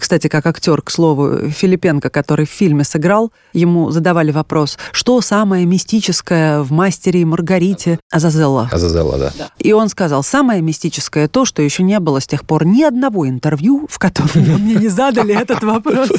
кстати, 0.00 0.28
как 0.28 0.46
актер, 0.46 0.82
к 0.82 0.90
слову, 0.90 1.48
Филипенко, 1.48 2.10
который 2.10 2.46
в 2.46 2.50
фильме 2.50 2.84
сыграл, 2.84 3.32
ему 3.52 3.90
задавали 3.90 4.30
вопрос, 4.30 4.78
что 4.92 5.20
самое 5.20 5.66
мистическое 5.66 6.62
в 6.62 6.72
«Мастере 6.72 7.22
и 7.22 7.24
Маргарите» 7.24 7.98
Азазелла. 8.10 8.68
Азазелла, 8.72 9.18
да. 9.18 9.50
И 9.58 9.72
он 9.72 9.88
сказал, 9.88 10.22
самое 10.22 10.62
мистическое 10.62 11.28
то, 11.28 11.44
что 11.44 11.62
еще 11.62 11.82
не 11.82 11.98
было 12.00 12.20
с 12.20 12.26
тех 12.26 12.46
пор 12.46 12.64
ни 12.64 12.82
одного 12.82 13.28
интервью, 13.28 13.86
в 13.90 13.98
котором 13.98 14.30
мне 14.34 14.74
не 14.74 14.88
задали 14.88 15.34
этот 15.34 15.62
вопрос. 15.62 16.10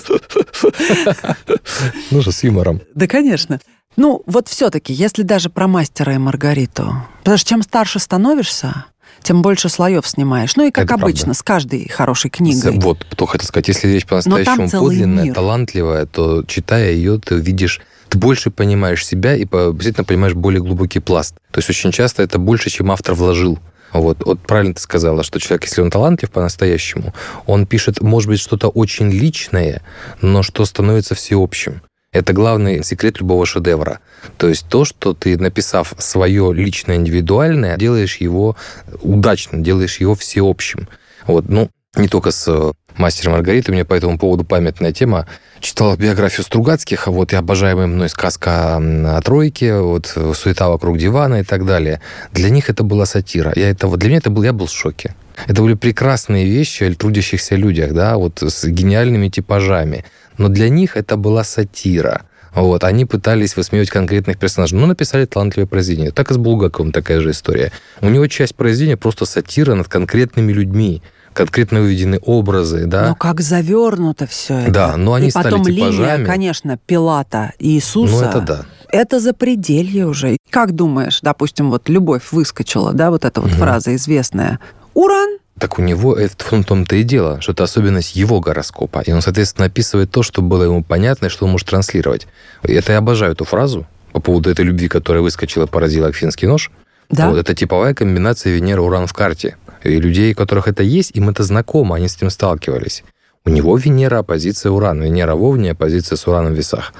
Ну 2.11 2.21
же, 2.21 2.31
с 2.31 2.43
юмором. 2.43 2.81
Да, 2.95 3.07
конечно. 3.07 3.59
Ну, 3.95 4.23
вот 4.25 4.47
все-таки, 4.47 4.91
если 4.91 5.21
даже 5.21 5.49
про 5.49 5.67
мастера 5.67 6.15
и 6.15 6.17
Маргариту, 6.17 6.95
потому 7.19 7.37
что 7.37 7.49
чем 7.49 7.61
старше 7.61 7.99
становишься, 7.99 8.85
тем 9.23 9.41
больше 9.41 9.69
слоев 9.69 10.07
снимаешь. 10.07 10.55
Ну 10.55 10.67
и 10.67 10.71
как 10.71 10.85
Это 10.85 10.95
обычно, 10.95 11.25
правда. 11.25 11.39
с 11.39 11.43
каждой 11.43 11.89
хорошей 11.89 12.29
книгой. 12.29 12.77
Вот, 12.79 13.05
кто 13.09 13.25
хотел 13.25 13.47
сказать, 13.47 13.67
если 13.69 13.87
вещь 13.87 14.05
по-настоящему 14.05 14.69
подлинная, 14.69 15.25
мир. 15.25 15.33
талантливая, 15.33 16.05
то 16.05 16.43
читая 16.43 16.91
ее, 16.91 17.19
ты 17.19 17.35
видишь 17.35 17.81
ты 18.09 18.19
больше 18.19 18.51
понимаешь 18.51 19.03
себя 19.03 19.35
и 19.35 19.43
обязательно 19.43 20.03
понимаешь 20.03 20.35
более 20.35 20.61
глубокий 20.61 20.99
пласт. 20.99 21.33
То 21.49 21.57
есть 21.57 21.69
очень 21.71 21.91
часто 21.91 22.21
это 22.21 22.37
больше, 22.37 22.69
чем 22.69 22.91
автор 22.91 23.15
вложил. 23.15 23.57
Вот, 23.91 24.23
вот 24.25 24.39
правильно 24.41 24.73
ты 24.75 24.81
сказала, 24.81 25.23
что 25.23 25.39
человек, 25.39 25.65
если 25.65 25.81
он 25.81 25.89
талантлив 25.89 26.29
по-настоящему, 26.29 27.13
он 27.45 27.65
пишет, 27.65 28.01
может 28.01 28.29
быть, 28.29 28.39
что-то 28.39 28.67
очень 28.67 29.09
личное, 29.09 29.81
но 30.21 30.43
что 30.43 30.65
становится 30.65 31.15
всеобщим. 31.15 31.81
Это 32.13 32.31
главный 32.31 32.83
секрет 32.83 33.19
любого 33.19 33.45
шедевра. 33.45 33.99
То 34.37 34.47
есть 34.47 34.67
то, 34.69 34.85
что 34.85 35.13
ты, 35.13 35.37
написав 35.37 35.93
свое 35.97 36.53
личное, 36.53 36.95
индивидуальное, 36.95 37.75
делаешь 37.75 38.17
его 38.17 38.55
удачно, 39.01 39.59
делаешь 39.59 39.97
его 39.97 40.13
всеобщим. 40.15 40.87
Вот, 41.25 41.49
ну, 41.49 41.69
не 41.95 42.07
только 42.07 42.31
с 42.31 42.47
э, 42.47 42.71
мастером 42.97 43.33
Маргаритой, 43.33 43.71
у 43.71 43.75
меня 43.75 43.85
по 43.85 43.93
этому 43.93 44.17
поводу 44.17 44.43
памятная 44.43 44.93
тема. 44.93 45.27
Читал 45.59 45.95
биографию 45.95 46.43
Стругацких, 46.43 47.07
а 47.07 47.11
вот 47.11 47.33
и 47.33 47.35
обожаемая 47.35 47.87
мной 47.87 48.09
сказка 48.09 48.77
о 48.77 49.21
тройке, 49.21 49.79
вот 49.79 50.07
суета 50.35 50.69
вокруг 50.69 50.97
дивана 50.97 51.41
и 51.41 51.43
так 51.43 51.65
далее. 51.65 52.01
Для 52.31 52.49
них 52.49 52.69
это 52.69 52.83
была 52.83 53.05
сатира. 53.05 53.53
Я 53.55 53.69
это, 53.69 53.87
для 53.97 54.09
меня 54.09 54.17
это 54.19 54.29
был, 54.29 54.43
я 54.43 54.53
был 54.53 54.67
в 54.67 54.71
шоке. 54.71 55.15
Это 55.47 55.61
были 55.61 55.73
прекрасные 55.73 56.45
вещи 56.45 56.83
о 56.83 56.93
трудящихся 56.93 57.55
людях, 57.55 57.93
да, 57.93 58.17
вот 58.17 58.41
с 58.41 58.65
гениальными 58.65 59.29
типажами. 59.29 60.05
Но 60.37 60.49
для 60.49 60.69
них 60.69 60.97
это 60.97 61.17
была 61.17 61.43
сатира. 61.43 62.23
Вот, 62.53 62.83
они 62.83 63.05
пытались 63.05 63.55
высмеивать 63.55 63.89
конкретных 63.89 64.37
персонажей, 64.37 64.77
но 64.77 64.85
написали 64.85 65.25
талантливое 65.25 65.67
произведение. 65.67 66.11
Так 66.11 66.29
и 66.29 66.33
с 66.35 66.37
Булгаковым 66.37 66.91
такая 66.91 67.19
же 67.19 67.31
история. 67.31 67.71
У 68.01 68.09
него 68.09 68.27
часть 68.27 68.55
произведения 68.55 68.97
просто 68.97 69.25
сатира 69.25 69.73
над 69.73 69.87
конкретными 69.87 70.51
людьми 70.51 71.01
конкретно 71.33 71.79
увидены 71.81 72.19
образы, 72.21 72.85
да. 72.85 73.07
Но 73.09 73.15
как 73.15 73.41
завернуто 73.41 74.27
все 74.27 74.53
это. 74.53 74.71
Да, 74.71 74.97
но 74.97 75.13
они 75.13 75.27
и 75.27 75.31
стали 75.31 75.45
потом 75.45 75.65
типажами. 75.65 76.17
линия, 76.17 76.25
конечно, 76.25 76.77
Пилата 76.77 77.53
и 77.59 77.71
Иисуса. 77.71 78.13
Ну, 78.13 78.21
это 78.21 78.41
да. 78.41 78.65
Это 78.91 79.19
запределье 79.19 80.05
уже. 80.05 80.37
Как 80.51 80.73
думаешь, 80.73 81.19
допустим, 81.21 81.71
вот 81.71 81.89
«Любовь» 81.89 82.31
выскочила, 82.31 82.93
да, 82.93 83.09
вот 83.09 83.25
эта 83.25 83.41
вот 83.41 83.49
угу. 83.49 83.57
фраза 83.57 83.95
известная. 83.95 84.59
Уран 84.93 85.37
Так 85.59 85.79
у 85.79 85.81
него 85.81 86.15
это 86.15 86.35
в 86.43 86.63
том-то 86.63 86.95
и 86.95 87.03
дело, 87.03 87.41
что 87.41 87.51
это 87.51 87.63
особенность 87.63 88.15
его 88.15 88.39
гороскопа. 88.39 89.01
И 89.01 89.11
он, 89.11 89.21
соответственно, 89.21 89.67
описывает 89.67 90.11
то, 90.11 90.23
что 90.23 90.41
было 90.41 90.63
ему 90.63 90.83
понятно 90.83 91.27
и 91.27 91.29
что 91.29 91.45
он 91.45 91.51
может 91.51 91.67
транслировать. 91.67 92.27
Это 92.63 92.93
я 92.93 92.97
обожаю 92.99 93.33
эту 93.33 93.45
фразу 93.45 93.85
по 94.11 94.19
поводу 94.19 94.49
этой 94.49 94.65
любви, 94.65 94.87
которая 94.87 95.23
выскочила, 95.23 95.65
поразила 95.65 96.11
финский 96.11 96.47
нож. 96.47 96.71
Да. 97.09 97.29
Вот, 97.29 97.37
это 97.37 97.53
типовая 97.53 97.93
комбинация 97.93 98.53
Венера-Уран 98.53 99.07
в 99.07 99.13
карте. 99.13 99.57
И 99.83 99.99
людей, 99.99 100.33
у 100.33 100.35
которых 100.35 100.67
это 100.67 100.83
есть, 100.83 101.11
им 101.15 101.29
это 101.29 101.43
знакомо, 101.43 101.95
они 101.95 102.07
с 102.07 102.15
этим 102.15 102.29
сталкивались. 102.29 103.03
У 103.45 103.49
него 103.49 103.75
Венера 103.75 104.19
оппозиция 104.19 104.71
Уран, 104.71 105.01
Венера 105.01 105.35
в 105.35 105.43
Овне, 105.43 105.71
оппозиция 105.71 106.15
с 106.15 106.27
Ураном 106.27 106.53
в 106.53 106.57
весах. 106.57 106.93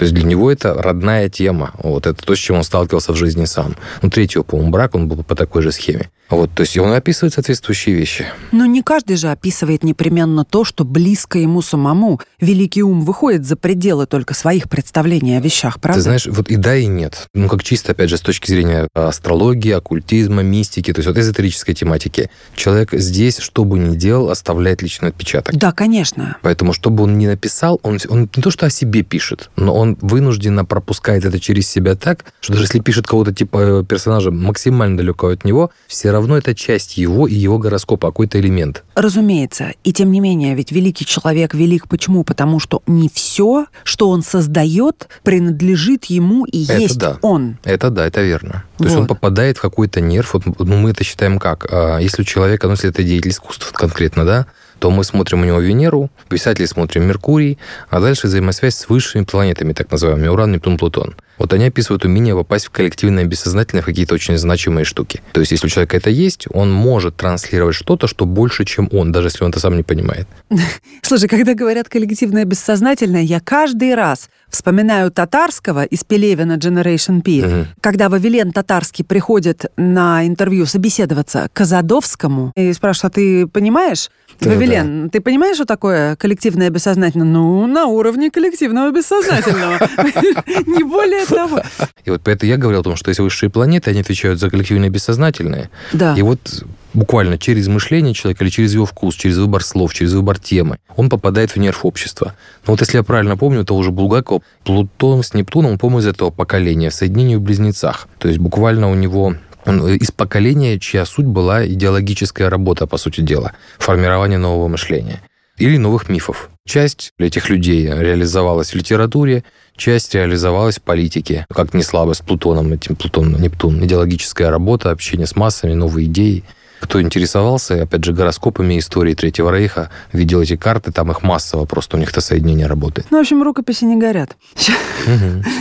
То 0.00 0.04
есть 0.04 0.14
для 0.14 0.24
него 0.24 0.50
это 0.50 0.72
родная 0.72 1.28
тема. 1.28 1.72
Вот 1.82 2.06
это 2.06 2.24
то, 2.24 2.34
с 2.34 2.38
чем 2.38 2.56
он 2.56 2.64
сталкивался 2.64 3.12
в 3.12 3.16
жизни 3.16 3.44
сам. 3.44 3.76
Ну, 4.00 4.08
третьего, 4.08 4.42
по-моему, 4.42 4.70
брак, 4.70 4.94
он 4.94 5.08
был 5.08 5.22
по 5.22 5.34
такой 5.34 5.60
же 5.60 5.72
схеме. 5.72 6.08
Вот, 6.30 6.50
то 6.54 6.60
есть 6.60 6.78
он 6.78 6.92
описывает 6.92 7.34
соответствующие 7.34 7.96
вещи. 7.96 8.24
Но 8.52 8.64
не 8.64 8.82
каждый 8.82 9.16
же 9.16 9.30
описывает 9.30 9.82
непременно 9.82 10.44
то, 10.44 10.64
что 10.64 10.84
близко 10.84 11.38
ему 11.38 11.60
самому. 11.60 12.20
Великий 12.40 12.82
ум 12.82 13.04
выходит 13.04 13.44
за 13.44 13.56
пределы 13.56 14.06
только 14.06 14.32
своих 14.32 14.70
представлений 14.70 15.36
о 15.36 15.40
вещах, 15.40 15.80
правда? 15.80 15.98
Ты 15.98 16.02
знаешь, 16.02 16.26
вот 16.26 16.48
и 16.48 16.56
да, 16.56 16.76
и 16.76 16.86
нет. 16.86 17.26
Ну, 17.34 17.48
как 17.48 17.64
чисто, 17.64 17.92
опять 17.92 18.08
же, 18.08 18.16
с 18.16 18.20
точки 18.20 18.48
зрения 18.48 18.88
астрологии, 18.94 19.72
оккультизма, 19.72 20.42
мистики, 20.42 20.92
то 20.92 21.00
есть 21.00 21.08
вот 21.08 21.18
эзотерической 21.18 21.74
тематики. 21.74 22.30
Человек 22.54 22.92
здесь, 22.92 23.38
что 23.38 23.64
бы 23.64 23.78
ни 23.78 23.96
делал, 23.96 24.30
оставляет 24.30 24.82
личный 24.82 25.08
отпечаток. 25.08 25.56
Да, 25.56 25.72
конечно. 25.72 26.38
Поэтому, 26.42 26.72
что 26.72 26.90
бы 26.90 27.02
он 27.02 27.18
ни 27.18 27.26
написал, 27.26 27.80
он, 27.82 27.98
он 28.08 28.30
не 28.34 28.42
то, 28.42 28.52
что 28.52 28.66
о 28.66 28.70
себе 28.70 29.02
пишет, 29.02 29.50
но 29.56 29.74
он 29.74 29.89
вынужденно 30.00 30.64
пропускает 30.64 31.24
это 31.24 31.38
через 31.40 31.68
себя 31.68 31.94
так, 31.94 32.24
что 32.40 32.52
даже 32.52 32.64
если 32.64 32.80
пишет 32.80 33.06
кого-то 33.06 33.32
типа 33.32 33.84
персонажа 33.88 34.30
максимально 34.30 34.96
далеко 34.96 35.28
от 35.28 35.44
него, 35.44 35.70
все 35.86 36.10
равно 36.10 36.36
это 36.36 36.54
часть 36.54 36.96
его 36.96 37.26
и 37.26 37.34
его 37.34 37.58
гороскопа, 37.58 38.08
какой-то 38.08 38.40
элемент. 38.40 38.84
Разумеется. 38.94 39.72
И 39.84 39.92
тем 39.92 40.12
не 40.12 40.20
менее, 40.20 40.54
ведь 40.54 40.72
великий 40.72 41.04
человек 41.04 41.54
велик 41.54 41.88
почему? 41.88 42.24
Потому 42.24 42.60
что 42.60 42.82
не 42.86 43.08
все, 43.12 43.66
что 43.84 44.10
он 44.10 44.22
создает, 44.22 45.08
принадлежит 45.22 46.06
ему 46.06 46.44
и 46.44 46.64
Это 46.64 46.76
есть 46.78 46.98
да. 46.98 47.18
он. 47.22 47.58
Это 47.64 47.90
да, 47.90 48.06
это 48.06 48.22
верно. 48.22 48.64
То 48.78 48.84
есть 48.84 48.96
Вот. 48.96 49.02
он 49.02 49.06
попадает 49.06 49.58
в 49.58 49.60
какой-то 49.60 50.00
нерв. 50.00 50.34
Вот, 50.34 50.44
ну, 50.58 50.76
мы 50.76 50.90
это 50.90 51.04
считаем 51.04 51.38
как? 51.38 51.66
А, 51.70 51.98
Если 51.98 52.22
у 52.22 52.24
человека, 52.24 52.66
ну, 52.66 52.72
если 52.72 52.90
это 52.90 53.02
деятель 53.02 53.30
искусств 53.30 53.70
конкретно, 53.72 54.24
да, 54.24 54.46
то 54.80 54.90
мы 54.90 55.04
смотрим 55.04 55.42
у 55.42 55.44
него 55.44 55.60
Венеру, 55.60 56.10
писатели 56.28 56.64
смотрим 56.64 57.04
Меркурий, 57.04 57.58
а 57.90 58.00
дальше 58.00 58.26
взаимосвязь 58.26 58.74
с 58.74 58.88
высшими 58.88 59.24
планетами, 59.24 59.74
так 59.74 59.90
называемыми, 59.92 60.28
Уран, 60.28 60.52
Нептун, 60.52 60.78
Плутон. 60.78 61.14
Вот 61.40 61.52
они 61.54 61.66
описывают 61.66 62.04
умение 62.04 62.34
попасть 62.34 62.66
в 62.66 62.70
коллективное 62.70 63.24
бессознательное 63.24 63.82
в 63.82 63.86
какие-то 63.86 64.14
очень 64.14 64.36
значимые 64.36 64.84
штуки. 64.84 65.22
То 65.32 65.40
есть, 65.40 65.52
если 65.52 65.66
у 65.66 65.70
человека 65.70 65.96
это 65.96 66.10
есть, 66.10 66.46
он 66.52 66.70
может 66.70 67.16
транслировать 67.16 67.74
что-то, 67.74 68.06
что 68.06 68.26
больше, 68.26 68.64
чем 68.64 68.88
он, 68.92 69.10
даже 69.10 69.28
если 69.28 69.44
он 69.44 69.50
это 69.50 69.60
сам 69.60 69.76
не 69.76 69.82
понимает. 69.82 70.26
Слушай, 71.02 71.28
когда 71.28 71.54
говорят 71.54 71.88
коллективное 71.88 72.44
бессознательное, 72.44 73.22
я 73.22 73.40
каждый 73.40 73.94
раз 73.94 74.28
вспоминаю 74.50 75.10
татарского 75.10 75.84
из 75.84 76.04
Пелевина 76.04 76.54
Generation 76.58 77.22
P, 77.22 77.46
Мгм. 77.46 77.66
когда 77.80 78.08
Вавилен 78.08 78.52
Татарский 78.52 79.04
приходит 79.04 79.66
на 79.76 80.26
интервью 80.26 80.66
собеседоваться 80.66 81.48
к 81.52 81.56
Казадовскому 81.56 82.52
и 82.56 82.72
спрашивает, 82.72 83.12
а 83.12 83.14
ты 83.14 83.46
понимаешь, 83.46 84.10
Да, 84.40 84.50
Вавилен, 84.50 85.10
ты 85.10 85.20
понимаешь, 85.20 85.56
что 85.56 85.64
такое 85.66 86.16
коллективное 86.16 86.70
бессознательное? 86.70 87.26
Ну, 87.26 87.66
на 87.66 87.86
уровне 87.86 88.30
коллективного 88.30 88.90
бессознательного. 88.90 89.78
Не 90.66 90.82
более 90.84 91.26
того. 91.26 91.60
И 92.04 92.10
вот 92.10 92.22
поэтому 92.24 92.50
я 92.50 92.56
говорил 92.56 92.80
о 92.80 92.84
том, 92.84 92.96
что 92.96 93.10
если 93.10 93.22
высшие 93.22 93.50
планеты, 93.50 93.90
они 93.90 94.00
отвечают 94.00 94.40
за 94.40 94.48
коллективное 94.50 94.88
бессознательное, 94.88 95.70
Да. 95.92 96.14
И 96.16 96.22
вот 96.22 96.64
буквально 96.94 97.38
через 97.38 97.68
мышление 97.68 98.14
человека 98.14 98.44
или 98.44 98.50
через 98.50 98.74
его 98.74 98.86
вкус, 98.86 99.14
через 99.14 99.38
выбор 99.38 99.62
слов, 99.62 99.94
через 99.94 100.12
выбор 100.12 100.38
темы, 100.38 100.78
он 100.96 101.08
попадает 101.08 101.52
в 101.52 101.56
нерв 101.56 101.84
общества. 101.84 102.34
Но 102.66 102.72
вот 102.72 102.80
если 102.80 102.98
я 102.98 103.02
правильно 103.02 103.36
помню, 103.36 103.64
то 103.64 103.76
уже 103.76 103.90
Булгаков, 103.90 104.42
Плутон 104.64 105.22
с 105.22 105.34
Нептуном, 105.34 105.78
по-моему, 105.78 106.00
из 106.00 106.06
этого 106.06 106.30
поколения, 106.30 106.90
в 106.90 106.94
соединении 106.94 107.36
в 107.36 107.42
близнецах. 107.42 108.08
То 108.18 108.28
есть 108.28 108.40
буквально 108.40 108.90
у 108.90 108.94
него 108.94 109.34
он 109.66 109.86
из 109.88 110.10
поколения, 110.10 110.78
чья 110.78 111.04
суть 111.04 111.26
была 111.26 111.66
идеологическая 111.66 112.48
работа, 112.48 112.86
по 112.86 112.96
сути 112.96 113.20
дела, 113.20 113.52
формирование 113.78 114.38
нового 114.38 114.68
мышления 114.68 115.20
или 115.58 115.76
новых 115.76 116.08
мифов. 116.08 116.50
Часть 116.66 117.12
этих 117.18 117.50
людей 117.50 117.86
реализовалась 117.86 118.70
в 118.70 118.74
литературе, 118.74 119.44
часть 119.76 120.14
реализовалась 120.14 120.78
в 120.78 120.82
политике. 120.82 121.44
Как 121.52 121.74
не 121.74 121.82
слабо 121.82 122.14
с 122.14 122.20
Плутоном, 122.20 122.72
этим 122.72 122.96
Плутон, 122.96 123.36
Нептун. 123.40 123.84
Идеологическая 123.84 124.50
работа, 124.50 124.90
общение 124.90 125.26
с 125.26 125.36
массами, 125.36 125.74
новые 125.74 126.06
идеи. 126.06 126.44
Кто 126.80 127.00
интересовался, 127.00 127.82
опять 127.82 128.04
же, 128.04 128.12
гороскопами 128.12 128.78
истории 128.78 129.14
Третьего 129.14 129.50
Рейха, 129.54 129.90
видел 130.12 130.40
эти 130.40 130.56
карты, 130.56 130.92
там 130.92 131.10
их 131.10 131.22
массово, 131.22 131.66
просто 131.66 131.96
у 131.96 132.00
них 132.00 132.10
это 132.10 132.20
соединение 132.20 132.66
работает. 132.66 133.06
Ну, 133.10 133.18
в 133.18 133.20
общем, 133.20 133.42
рукописи 133.42 133.84
не 133.84 133.96
горят. 133.96 134.36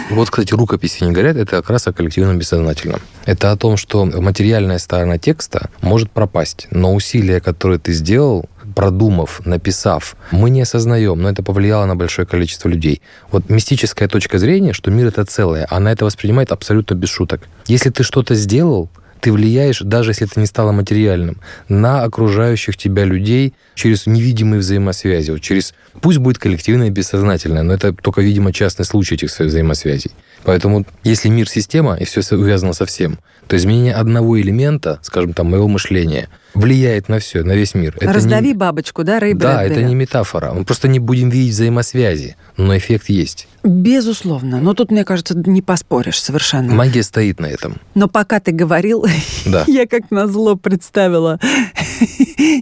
Вот, 0.09 0.29
кстати, 0.29 0.53
рукописи 0.53 1.03
не 1.03 1.11
горят, 1.11 1.35
это 1.35 1.57
как 1.57 1.69
раз 1.69 1.87
о 1.87 1.93
коллективном 1.93 2.39
бессознательном. 2.39 3.01
Это 3.25 3.51
о 3.51 3.57
том, 3.57 3.77
что 3.77 4.05
материальная 4.05 4.79
сторона 4.79 5.17
текста 5.17 5.69
может 5.81 6.09
пропасть, 6.11 6.67
но 6.71 6.93
усилия, 6.95 7.39
которые 7.41 7.79
ты 7.79 7.93
сделал, 7.93 8.45
продумав, 8.75 9.41
написав, 9.45 10.15
мы 10.31 10.49
не 10.49 10.61
осознаем, 10.61 11.21
но 11.21 11.29
это 11.29 11.43
повлияло 11.43 11.85
на 11.85 11.95
большое 11.95 12.25
количество 12.27 12.69
людей. 12.69 13.01
Вот 13.31 13.49
мистическая 13.49 14.07
точка 14.07 14.37
зрения, 14.37 14.73
что 14.73 14.91
мир 14.91 15.07
это 15.07 15.25
целое, 15.25 15.67
она 15.69 15.91
это 15.91 16.05
воспринимает 16.05 16.51
абсолютно 16.51 16.93
без 16.93 17.09
шуток. 17.09 17.41
Если 17.65 17.89
ты 17.89 18.03
что-то 18.03 18.35
сделал, 18.35 18.89
ты 19.21 19.31
влияешь, 19.31 19.81
даже 19.81 20.11
если 20.11 20.27
это 20.27 20.39
не 20.39 20.45
стало 20.45 20.71
материальным, 20.71 21.41
на 21.67 22.03
окружающих 22.03 22.77
тебя 22.77 23.03
людей 23.03 23.53
через 23.75 24.07
невидимые 24.07 24.59
взаимосвязи, 24.59 25.31
вот 25.31 25.41
через 25.41 25.73
пусть 26.01 26.19
будет 26.19 26.37
коллективное 26.37 26.87
и 26.87 26.91
бессознательное, 26.91 27.63
но 27.63 27.73
это 27.73 27.93
только, 27.93 28.21
видимо, 28.21 28.53
частный 28.53 28.85
случай 28.85 29.15
этих 29.15 29.37
взаимосвязей. 29.37 30.11
Поэтому, 30.43 30.85
если 31.03 31.29
мир 31.29 31.49
система 31.49 31.95
и 31.95 32.05
все 32.05 32.21
увязано 32.35 32.73
со 32.73 32.85
всем, 32.85 33.19
то 33.47 33.57
изменение 33.57 33.95
одного 33.95 34.39
элемента, 34.39 34.99
скажем 35.01 35.33
там, 35.33 35.49
моего 35.49 35.67
мышления, 35.67 36.29
влияет 36.53 37.09
на 37.09 37.19
все, 37.19 37.43
на 37.43 37.53
весь 37.53 37.73
мир. 37.75 37.95
Это 37.99 38.11
Раздави 38.13 38.49
не- 38.49 38.53
бабочку, 38.53 39.03
да, 39.03 39.19
Рэй 39.19 39.33
Да, 39.33 39.57
Брэдбери? 39.57 39.79
это 39.81 39.87
не 39.89 39.95
метафора. 39.95 40.51
Мы 40.53 40.65
просто 40.65 40.87
не 40.87 40.99
будем 40.99 41.29
видеть 41.29 41.53
взаимосвязи, 41.53 42.35
но 42.57 42.75
эффект 42.77 43.09
есть. 43.09 43.47
Безусловно. 43.63 44.59
Но 44.61 44.73
тут, 44.73 44.89
мне 44.91 45.03
кажется, 45.03 45.37
не 45.37 45.61
поспоришь 45.61 46.21
совершенно. 46.21 46.73
Магия 46.73 47.03
стоит 47.03 47.39
на 47.39 47.45
этом. 47.47 47.77
Но 47.93 48.07
пока 48.07 48.39
ты 48.39 48.51
говорил, 48.51 49.05
Да. 49.45 49.63
я 49.67 49.85
как 49.85 50.11
назло 50.11 50.55
представила 50.55 51.39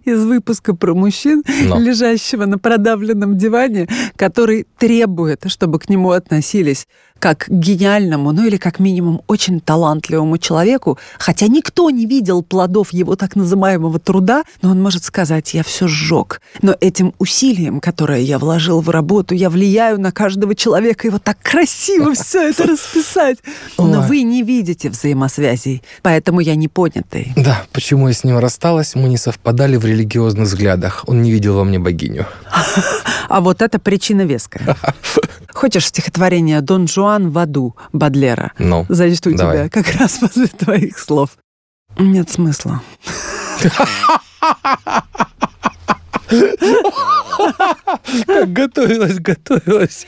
из 0.05 0.23
выпуска 0.25 0.75
про 0.75 0.93
мужчин, 0.93 1.43
Но. 1.65 1.79
лежащего 1.79 2.45
на 2.45 2.57
продавленном 2.57 3.37
диване, 3.37 3.87
который 4.15 4.65
требует, 4.77 5.43
чтобы 5.47 5.79
к 5.79 5.89
нему 5.89 6.11
относились 6.11 6.87
как 7.19 7.45
гениальному, 7.47 8.31
ну 8.31 8.45
или 8.45 8.57
как 8.57 8.79
минимум 8.79 9.21
очень 9.27 9.59
талантливому 9.59 10.37
человеку, 10.37 10.97
хотя 11.19 11.47
никто 11.47 11.89
не 11.89 12.05
видел 12.05 12.43
плодов 12.43 12.93
его 12.93 13.15
так 13.15 13.35
называемого 13.35 13.99
труда, 13.99 14.43
но 14.61 14.71
он 14.71 14.81
может 14.81 15.03
сказать, 15.03 15.53
я 15.53 15.63
все 15.63 15.87
сжег. 15.87 16.41
Но 16.61 16.75
этим 16.79 17.13
усилием, 17.19 17.79
которое 17.79 18.21
я 18.21 18.39
вложил 18.39 18.81
в 18.81 18.89
работу, 18.89 19.35
я 19.35 19.49
влияю 19.49 19.99
на 19.99 20.11
каждого 20.11 20.55
человека, 20.55 21.07
и 21.07 21.09
вот 21.09 21.23
так 21.23 21.37
красиво 21.41 22.13
все 22.15 22.49
это 22.49 22.63
расписать. 22.63 23.37
Но 23.77 24.01
вы 24.01 24.21
не 24.21 24.43
видите 24.43 24.89
взаимосвязей, 24.89 25.81
поэтому 26.01 26.39
я 26.39 26.55
не 26.55 26.67
понятый. 26.67 27.33
Да, 27.35 27.65
почему 27.71 28.07
я 28.07 28.13
с 28.13 28.23
ним 28.23 28.37
рассталась, 28.39 28.95
мы 28.95 29.09
не 29.09 29.17
совпадали 29.17 29.77
в 29.77 29.85
религиозных 29.85 30.47
взглядах. 30.47 31.03
Он 31.07 31.21
не 31.21 31.31
видел 31.31 31.55
во 31.55 31.63
мне 31.63 31.79
богиню. 31.79 32.25
А 33.29 33.41
вот 33.41 33.61
это 33.61 33.77
причина 33.77 34.21
веская. 34.21 34.77
Хочешь 35.57 35.87
стихотворение 35.87 36.61
«Дон 36.61 36.87
Жуан 36.87 37.31
в 37.31 37.37
аду» 37.39 37.75
Бадлера? 37.91 38.51
Ну, 38.59 38.85
Зачту 38.89 39.35
давай. 39.35 39.55
тебя 39.55 39.69
как 39.69 39.91
раз 39.95 40.17
после 40.21 40.45
твоих 40.45 40.99
слов. 40.99 41.31
Нет 41.97 42.29
смысла. 42.29 42.79
как 48.27 48.53
готовилась, 48.53 49.17
готовилась. 49.17 50.05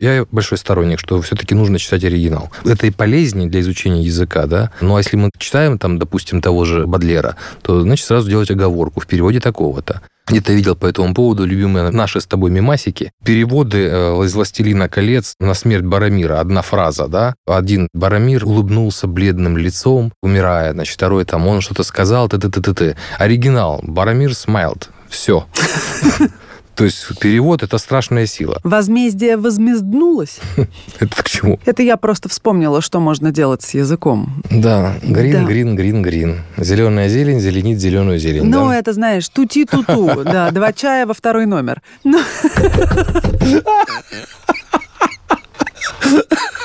Я 0.00 0.24
большой 0.30 0.56
сторонник, 0.56 1.00
что 1.00 1.20
все-таки 1.20 1.54
нужно 1.54 1.78
читать 1.78 2.04
оригинал. 2.04 2.50
Это 2.64 2.86
и 2.86 2.90
полезнее 2.90 3.46
для 3.50 3.60
изучения 3.60 4.02
языка, 4.02 4.46
да. 4.46 4.70
Ну, 4.80 4.96
а 4.96 5.00
если 5.00 5.16
мы 5.16 5.30
читаем, 5.36 5.78
там, 5.78 5.98
допустим, 5.98 6.40
того 6.40 6.64
же 6.64 6.86
Бадлера, 6.86 7.36
то, 7.60 7.82
значит, 7.82 8.06
сразу 8.06 8.30
делать 8.30 8.50
оговорку 8.50 9.00
в 9.00 9.06
переводе 9.06 9.40
такого-то. 9.40 10.00
Где-то 10.28 10.52
видел 10.52 10.76
по 10.76 10.86
этому 10.86 11.14
поводу 11.14 11.44
любимые 11.44 11.90
наши 11.90 12.20
с 12.20 12.26
тобой 12.26 12.50
мемасики. 12.50 13.12
Переводы 13.24 13.88
э, 13.90 14.24
из 14.24 14.34
«Властелина 14.34 14.88
колец» 14.88 15.34
на 15.40 15.54
смерть 15.54 15.84
Барамира. 15.84 16.40
Одна 16.40 16.62
фраза, 16.62 17.08
да? 17.08 17.34
Один 17.46 17.88
Барамир 17.92 18.44
улыбнулся 18.44 19.06
бледным 19.06 19.56
лицом, 19.56 20.12
умирая. 20.22 20.72
Значит, 20.72 20.94
второй 20.94 21.24
там, 21.24 21.46
он 21.46 21.60
что-то 21.60 21.82
сказал, 21.82 22.28
ты 22.28 22.96
Оригинал. 23.18 23.80
Барамир 23.82 24.30
smiled. 24.30 24.88
Все. 25.08 25.46
То 26.78 26.84
есть 26.84 27.18
перевод– 27.18 27.62
это 27.64 27.76
страшная 27.76 28.26
сила. 28.26 28.60
Возмездие 28.62 29.36
возмезднулось. 29.36 30.38
Это 31.00 31.24
к 31.24 31.28
чему? 31.28 31.58
Это 31.66 31.82
я 31.82 31.96
просто 31.96 32.28
вспомнила, 32.28 32.80
что 32.80 33.00
можно 33.00 33.32
делать 33.32 33.62
с 33.62 33.74
языком. 33.74 34.44
Да, 34.48 34.94
грин, 35.02 35.44
грин, 35.44 35.74
грин, 35.74 36.02
грин. 36.02 36.42
Зеленая 36.56 37.08
зелень 37.08 37.40
зеленит 37.40 37.80
зеленую 37.80 38.20
зелень. 38.20 38.44
Ну, 38.44 38.70
это, 38.70 38.92
знаешь, 38.92 39.28
тути-туту. 39.28 40.22
Да, 40.28 40.52
два 40.52 40.72
чая 40.72 41.06
во 41.06 41.14
второй 41.14 41.46
номер. 41.46 41.82
Ну, 42.04 42.20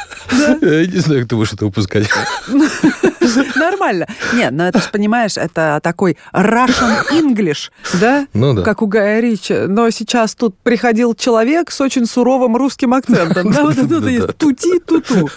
Я 0.61 0.85
не 0.87 0.99
знаю, 0.99 1.25
кто 1.25 1.37
будет 1.37 1.53
это 1.53 1.65
выпускать. 1.65 2.09
нормально. 3.55 4.07
Нет, 4.33 4.51
ну 4.51 4.63
это 4.63 4.79
ж, 4.79 4.89
понимаешь, 4.91 5.37
это 5.37 5.79
такой 5.81 6.17
Russian 6.33 7.09
English, 7.11 7.71
да? 7.99 8.27
Ну 8.33 8.53
да. 8.53 8.61
Как 8.63 8.81
у 8.81 8.87
Гая 8.87 9.19
Ричи. 9.19 9.53
Но 9.67 9.89
сейчас 9.89 10.35
тут 10.35 10.57
приходил 10.59 11.13
человек 11.15 11.71
с 11.71 11.81
очень 11.81 12.05
суровым 12.05 12.55
русским 12.55 12.93
акцентом. 12.93 13.51
Да, 13.53 13.63
вот 13.63 13.77
это 13.77 14.33
тути-туту. 14.33 15.29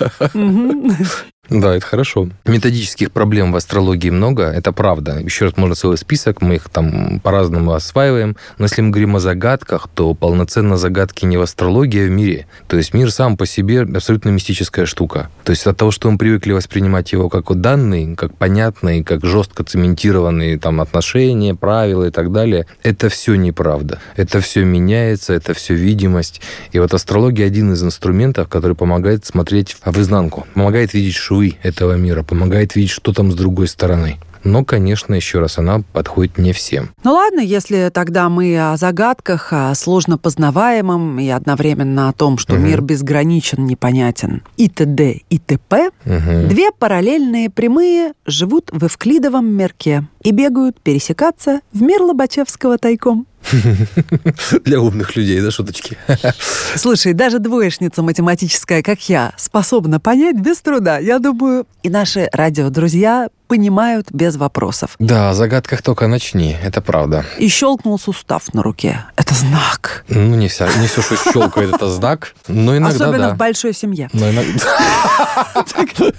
Да, 1.51 1.75
это 1.75 1.87
хорошо. 1.87 2.29
Методических 2.45 3.13
проблем 3.13 3.53
в 3.53 3.57
астрологии 3.57 4.11
много, 4.11 4.45
это 4.45 4.73
правда. 4.73 5.19
Еще 5.19 5.47
раз, 5.47 5.57
можно 5.57 5.75
целый 5.75 5.97
список, 5.97 6.43
мы 6.43 6.57
их 6.57 6.69
там 6.69 7.21
по-разному 7.21 7.73
осваиваем. 7.73 8.37
Но 8.59 8.65
если 8.65 8.83
мы 8.83 8.91
говорим 8.91 9.17
о 9.17 9.21
загадках, 9.21 9.89
то 9.95 10.15
полноценно 10.15 10.77
загадки 10.77 11.25
не 11.25 11.37
в 11.37 11.43
астрологии, 11.43 12.05
а 12.05 12.09
в 12.09 12.11
мире. 12.11 12.47
То 12.69 12.77
есть 12.77 12.95
мир 12.95 13.11
сам 13.11 13.37
по 13.37 13.47
себе 13.47 13.83
абсолютно 13.83 14.31
мистическая 14.31 14.87
штука. 14.87 15.31
То 15.45 15.51
есть 15.51 15.67
от 15.67 15.77
того, 15.77 15.91
что 15.91 16.11
мы 16.11 16.19
привыкли 16.19 16.53
воспринимать 16.53 17.13
его 17.13 17.29
как 17.29 17.47
данный, 17.61 18.17
как 18.17 18.37
понятный, 18.37 19.05
как 19.05 19.25
жестко 19.25 19.65
цементированные 19.65 20.59
там 20.59 20.81
отношения, 20.81 21.55
правила 21.55 22.05
и 22.05 22.11
так 22.11 22.33
далее, 22.33 22.67
это 22.83 23.09
все 23.09 23.35
неправда. 23.37 24.01
Это 24.17 24.41
все 24.41 24.65
меняется, 24.65 25.33
это 25.33 25.55
все 25.55 25.75
видимость. 25.75 26.41
И 26.73 26.79
вот 26.79 26.93
астрология 26.93 27.47
один 27.47 27.73
из 27.73 27.83
инструментов, 27.83 28.49
который 28.49 28.77
помогает 28.77 29.25
смотреть 29.25 29.77
в 29.85 30.01
изнанку, 30.01 30.47
помогает 30.55 30.93
видеть 30.95 31.15
швы 31.37 31.57
этого 31.63 31.95
мира, 31.97 32.23
помогает 32.23 32.75
видеть, 32.77 32.91
что 32.91 33.13
там 33.13 33.31
с 33.31 33.35
другой 33.35 33.69
стороны. 33.69 34.17
Но, 34.45 34.65
конечно, 34.65 35.13
еще 35.15 35.41
раз, 35.41 35.59
она 35.59 35.83
подходит 35.93 36.39
не 36.39 36.53
всем. 36.53 36.91
Ну 37.03 37.15
ладно, 37.15 37.41
если 37.41 37.91
тогда 37.93 38.29
мы 38.29 38.57
о 38.57 38.77
загадках, 38.77 39.53
о 39.53 39.75
сложно 39.75 40.19
познаваемом 40.19 41.19
и 41.19 41.29
одновременно 41.29 42.09
о 42.09 42.13
том, 42.13 42.39
что 42.39 42.55
Мгм. 42.55 42.65
мир 42.65 42.81
безграничен, 42.81 43.65
непонятен 43.67 44.43
и 44.57 44.69
т.д. 44.69 45.23
и 45.31 45.39
т.п., 45.39 45.91
Мгм. 46.05 46.49
две 46.49 46.71
параллельные 46.71 47.51
прямые 47.51 48.13
живут 48.25 48.71
в 48.73 48.87
эвклидовом 48.87 49.47
мерке 49.47 50.07
и 50.27 50.33
бегают 50.33 50.81
пересекаться 50.81 51.61
в 51.73 51.81
мир 51.83 52.03
Лобачевского 52.03 52.79
тайком. 52.79 53.29
Для 54.65 54.81
умных 54.81 55.15
людей, 55.15 55.41
да, 55.41 55.53
шуточки? 55.53 55.97
Слушай, 56.75 57.13
даже 57.13 57.39
двоечница 57.39 58.03
математическая, 58.03 58.83
как 58.83 59.09
я, 59.09 59.35
способна 59.37 60.01
понять 60.01 60.35
без 60.35 60.61
труда. 60.63 60.99
Я 60.99 61.21
думаю, 61.21 61.65
и 61.85 61.91
наши 61.91 62.29
радиодрузья 62.33 63.29
понимают 63.47 64.09
без 64.11 64.35
вопросов. 64.35 64.97
Да, 64.99 65.31
о 65.31 65.35
загадках 65.35 65.81
только 65.81 66.09
начни, 66.09 66.57
это 66.61 66.81
правда. 66.81 67.25
И 67.39 67.47
щелкнул 67.47 67.97
сустав 67.97 68.53
на 68.53 68.65
руке. 68.65 69.05
Это 69.15 69.33
знак. 69.33 70.05
Ну, 70.09 70.35
не, 70.35 70.49
вся, 70.49 70.67
не 70.81 70.89
все, 70.89 71.03
что 71.03 71.15
щелкает, 71.15 71.73
это 71.73 71.89
знак, 71.89 72.35
но 72.49 72.77
иногда 72.77 72.97
Особенно 72.97 73.29
да. 73.29 73.35
в 73.35 73.37
большой 73.37 73.75
семье. 73.75 74.11
Иногда... 74.13 74.43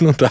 Ну 0.00 0.14
да. 0.18 0.30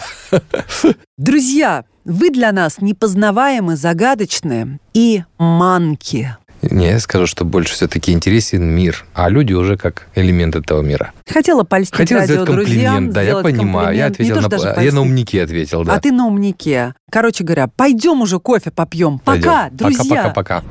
Друзья, 1.18 1.84
вы 2.06 2.30
для 2.30 2.52
нас 2.52 2.80
непознаваемы, 2.80 3.76
загадочные 3.76 4.78
и 4.94 5.24
манки. 5.38 6.36
Не, 6.62 6.86
я 6.86 7.00
скажу, 7.00 7.26
что 7.26 7.44
больше 7.44 7.74
все-таки 7.74 8.12
интересен 8.12 8.64
мир, 8.64 9.04
а 9.14 9.28
люди 9.28 9.52
уже 9.52 9.76
как 9.76 10.06
элемент 10.14 10.56
этого 10.56 10.82
мира. 10.82 11.12
Хотела 11.28 11.64
польстить 11.64 11.96
Хотел 11.96 12.22
сделать 12.22 12.48
радиодрузьям, 12.48 12.94
комплимент, 12.94 13.12
да, 13.14 13.22
я 13.22 13.26
сделать 13.28 13.44
понимаю. 13.44 13.96
Я 13.96 14.06
ответил 14.06 14.40
на... 14.40 14.48
даже 14.48 14.74
Я 14.80 14.92
на 14.92 15.02
умнике 15.02 15.42
ответил, 15.42 15.84
да. 15.84 15.94
А 15.94 16.00
ты 16.00 16.12
на 16.12 16.26
умнике. 16.26 16.94
Короче 17.10 17.44
говоря, 17.44 17.68
пойдем 17.68 18.22
уже 18.22 18.40
кофе 18.40 18.70
попьем. 18.70 19.18
Пойдем. 19.18 19.44
Пока, 19.44 19.70
друзья. 19.70 20.32
Пока-пока-пока. 20.32 20.62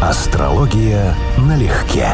Астрология 0.00 1.14
налегке. 1.38 2.08